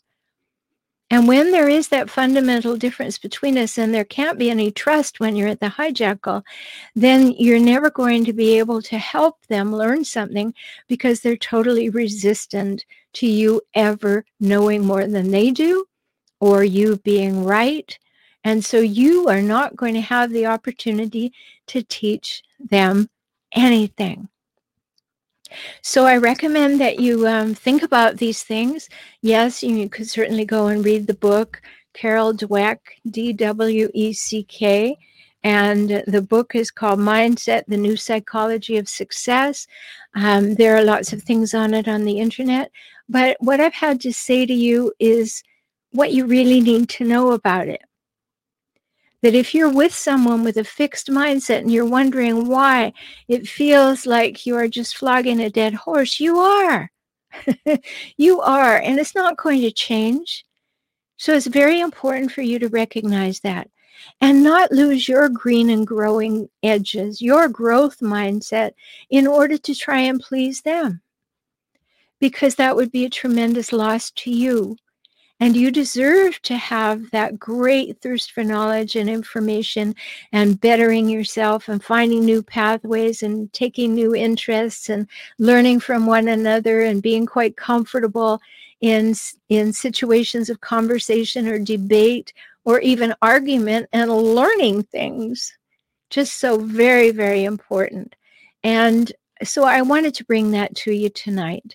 And 1.11 1.29
when 1.29 1.53
there 1.53 1.68
is 1.68 1.88
that 1.88 2.09
fundamental 2.09 2.79
difference 2.79 3.18
between 3.18 3.59
us, 3.59 3.77
and 3.77 3.92
there 3.92 4.05
can't 4.05 4.38
be 4.38 4.51
any 4.51 4.71
trust 4.71 5.21
when 5.21 5.37
you're 5.37 5.49
at 5.49 5.61
the 5.61 5.66
hijackal, 5.66 6.42
then 6.95 7.33
you're 7.33 7.59
never 7.59 7.90
going 7.90 8.25
to 8.25 8.33
be 8.33 8.59
able 8.59 8.81
to 8.81 8.97
help 8.97 9.45
them 9.49 9.77
learn 9.77 10.07
something 10.07 10.55
because 10.88 11.21
they're 11.21 11.37
totally 11.37 11.90
resistant 11.90 12.87
to 13.14 13.27
you 13.27 13.61
ever 13.75 14.25
knowing 14.40 14.85
more 14.85 15.07
than 15.07 15.31
they 15.31 15.51
do 15.51 15.85
or 16.40 16.64
you 16.64 16.96
being 16.98 17.44
right. 17.44 17.98
And 18.44 18.64
so 18.64 18.81
you 18.81 19.29
are 19.29 19.42
not 19.42 19.77
going 19.77 19.94
to 19.94 20.01
have 20.01 20.31
the 20.31 20.46
opportunity 20.46 21.33
to 21.68 21.83
teach 21.83 22.42
them 22.59 23.09
anything. 23.53 24.29
So 25.83 26.07
I 26.07 26.16
recommend 26.16 26.81
that 26.81 26.98
you 26.98 27.29
um, 27.29 27.55
think 27.55 27.83
about 27.83 28.16
these 28.16 28.42
things. 28.42 28.88
Yes, 29.20 29.62
you 29.62 29.88
could 29.88 30.09
certainly 30.09 30.44
go 30.44 30.68
and 30.68 30.85
read 30.85 31.07
the 31.07 31.14
book, 31.14 31.61
Carol 31.92 32.33
Dweck, 32.33 32.79
D 33.11 33.33
W 33.35 33.90
E 33.92 34.12
C 34.12 34.42
K. 34.44 34.96
And 35.44 36.03
the 36.07 36.22
book 36.22 36.55
is 36.55 36.70
called 36.70 37.01
Mindset 37.01 37.64
The 37.66 37.77
New 37.77 37.96
Psychology 37.96 38.77
of 38.79 38.88
Success. 38.88 39.66
Um, 40.14 40.55
there 40.55 40.77
are 40.77 40.85
lots 40.85 41.12
of 41.12 41.22
things 41.22 41.53
on 41.53 41.75
it 41.75 41.88
on 41.88 42.05
the 42.05 42.18
internet. 42.18 42.70
But 43.12 43.37
what 43.40 43.61
I've 43.61 43.75
had 43.75 44.01
to 44.03 44.12
say 44.12 44.46
to 44.46 44.55
you 44.55 44.90
is 44.98 45.42
what 45.90 46.12
you 46.12 46.25
really 46.25 46.62
need 46.62 46.88
to 46.88 47.05
know 47.05 47.33
about 47.33 47.68
it 47.68 47.83
that 49.20 49.35
if 49.35 49.55
you're 49.55 49.72
with 49.72 49.94
someone 49.94 50.42
with 50.42 50.57
a 50.57 50.64
fixed 50.64 51.09
mindset 51.09 51.59
and 51.59 51.70
you're 51.70 51.85
wondering 51.85 52.48
why 52.48 52.92
it 53.29 53.46
feels 53.46 54.07
like 54.07 54.46
you 54.46 54.57
are 54.57 54.66
just 54.66 54.96
flogging 54.96 55.40
a 55.40 55.51
dead 55.51 55.75
horse, 55.75 56.18
you 56.18 56.38
are. 56.38 56.90
you 58.16 58.40
are. 58.40 58.79
And 58.79 58.98
it's 58.98 59.14
not 59.14 59.37
going 59.37 59.61
to 59.61 59.70
change. 59.70 60.44
So 61.18 61.35
it's 61.35 61.46
very 61.46 61.81
important 61.81 62.33
for 62.33 62.42
you 62.42 62.59
to 62.59 62.68
recognize 62.68 63.40
that 63.40 63.70
and 64.20 64.42
not 64.42 64.72
lose 64.72 65.07
your 65.07 65.29
green 65.29 65.70
and 65.70 65.87
growing 65.87 66.48
edges, 66.64 67.22
your 67.22 67.48
growth 67.48 68.01
mindset, 68.01 68.72
in 69.11 69.29
order 69.29 69.57
to 69.59 69.75
try 69.75 70.01
and 70.01 70.18
please 70.18 70.62
them. 70.62 71.01
Because 72.23 72.55
that 72.55 72.77
would 72.77 72.93
be 72.93 73.05
a 73.05 73.11
tremendous 73.11 73.73
loss 73.73 74.13
to 74.13 74.31
you. 74.31 74.77
And 75.41 75.57
you 75.57 75.73
deserve 75.73 76.41
to 76.43 76.55
have 76.57 77.11
that 77.11 77.37
great 77.37 78.01
thirst 78.01 78.31
for 78.31 78.45
knowledge 78.45 78.95
and 78.95 79.11
information 79.11 79.97
and 80.31 80.61
bettering 80.61 81.09
yourself 81.09 81.69
and 81.69 81.83
finding 81.83 82.25
new 82.25 82.45
pathways 82.45 83.25
and 83.25 83.53
taking 83.53 83.93
new 83.93 84.15
interests 84.15 84.89
and 84.89 85.09
learning 85.41 85.81
from 85.81 86.07
one 86.07 86.29
another 86.29 86.83
and 86.83 87.03
being 87.03 87.27
quite 87.27 87.57
comfortable 87.57 88.41
in, 88.81 89.17
in 89.49 89.73
situations 89.73 90.49
of 90.49 90.61
conversation 90.61 91.49
or 91.49 91.59
debate 91.59 92.33
or 92.65 92.79
even 92.79 93.13
argument 93.21 93.89
and 93.93 94.17
learning 94.17 94.85
things. 94.85 95.53
Just 96.09 96.35
so 96.39 96.57
very, 96.61 97.11
very 97.11 97.43
important. 97.43 98.15
And 98.63 99.11
so 99.43 99.65
I 99.65 99.83
wanted 99.83 100.15
to 100.15 100.25
bring 100.25 100.53
that 100.53 100.77
to 100.77 100.93
you 100.93 101.09
tonight. 101.09 101.75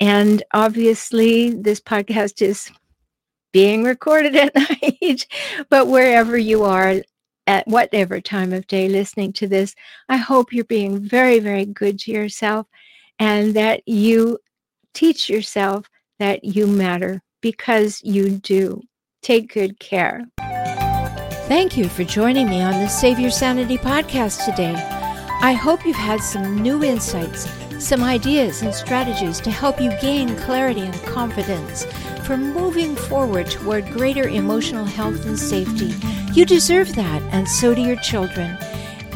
And 0.00 0.42
obviously, 0.52 1.50
this 1.50 1.80
podcast 1.80 2.42
is 2.42 2.70
being 3.52 3.84
recorded 3.84 4.36
at 4.36 4.54
night, 5.02 5.26
but 5.70 5.86
wherever 5.86 6.36
you 6.36 6.64
are, 6.64 7.02
at 7.46 7.66
whatever 7.68 8.20
time 8.20 8.52
of 8.52 8.66
day 8.66 8.88
listening 8.88 9.32
to 9.34 9.46
this, 9.46 9.74
I 10.08 10.16
hope 10.16 10.52
you're 10.52 10.64
being 10.64 10.98
very, 10.98 11.38
very 11.38 11.64
good 11.64 11.98
to 12.00 12.10
yourself 12.10 12.66
and 13.18 13.54
that 13.54 13.82
you 13.86 14.38
teach 14.94 15.28
yourself 15.28 15.88
that 16.18 16.44
you 16.44 16.66
matter 16.66 17.22
because 17.40 18.00
you 18.02 18.30
do. 18.30 18.82
Take 19.22 19.52
good 19.52 19.78
care. 19.78 20.24
Thank 21.48 21.76
you 21.76 21.88
for 21.88 22.04
joining 22.04 22.48
me 22.48 22.60
on 22.60 22.72
the 22.72 22.88
Save 22.88 23.20
Your 23.20 23.30
Sanity 23.30 23.78
podcast 23.78 24.44
today. 24.44 24.74
I 25.40 25.52
hope 25.52 25.86
you've 25.86 25.96
had 25.96 26.20
some 26.20 26.60
new 26.60 26.82
insights 26.82 27.46
some 27.78 28.02
ideas 28.02 28.62
and 28.62 28.74
strategies 28.74 29.40
to 29.40 29.50
help 29.50 29.80
you 29.80 29.90
gain 30.00 30.36
clarity 30.36 30.80
and 30.80 30.94
confidence 31.02 31.84
for 32.26 32.36
moving 32.36 32.96
forward 32.96 33.50
toward 33.50 33.86
greater 33.90 34.28
emotional 34.28 34.84
health 34.84 35.24
and 35.26 35.38
safety. 35.38 35.94
You 36.32 36.44
deserve 36.44 36.94
that, 36.96 37.22
and 37.32 37.48
so 37.48 37.74
do 37.74 37.82
your 37.82 37.96
children. 37.96 38.56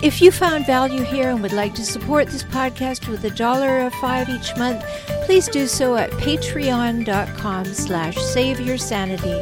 If 0.03 0.23
you 0.23 0.31
found 0.31 0.65
value 0.65 1.03
here 1.03 1.29
and 1.29 1.43
would 1.43 1.53
like 1.53 1.75
to 1.75 1.85
support 1.85 2.29
this 2.29 2.45
podcast 2.45 3.09
with 3.09 3.25
a 3.25 3.31
dollar 3.31 3.85
or 3.85 3.91
five 3.91 4.29
each 4.31 4.57
month, 4.57 4.83
please 5.25 5.47
do 5.49 5.67
so 5.67 5.97
at 5.97 6.11
patreon.com 6.13 7.65
slash 7.67 8.17
save 8.17 8.61
your 8.61 8.79
sanity. 8.79 9.39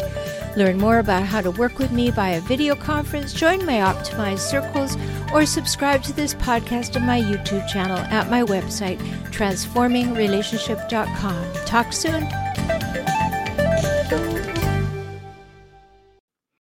Learn 0.59 0.77
more 0.77 0.99
about 0.99 1.23
how 1.23 1.41
to 1.41 1.53
work 1.53 1.79
with 1.79 1.93
me 1.93 2.11
via 2.11 2.41
video 2.41 2.75
conference, 2.75 3.33
join 3.33 3.65
my 3.65 3.75
optimized 3.75 4.41
circles, 4.41 4.97
or 5.33 5.47
subscribe 5.47 6.03
to 6.03 6.13
this 6.13 6.35
podcast 6.35 6.97
on 6.97 7.07
my 7.07 7.21
YouTube 7.21 7.69
channel 7.69 7.97
at 7.97 8.29
my 8.29 8.43
website, 8.43 8.99
transformingrelationship.com. 9.31 11.65
Talk 11.65 11.93
soon. 11.93 12.27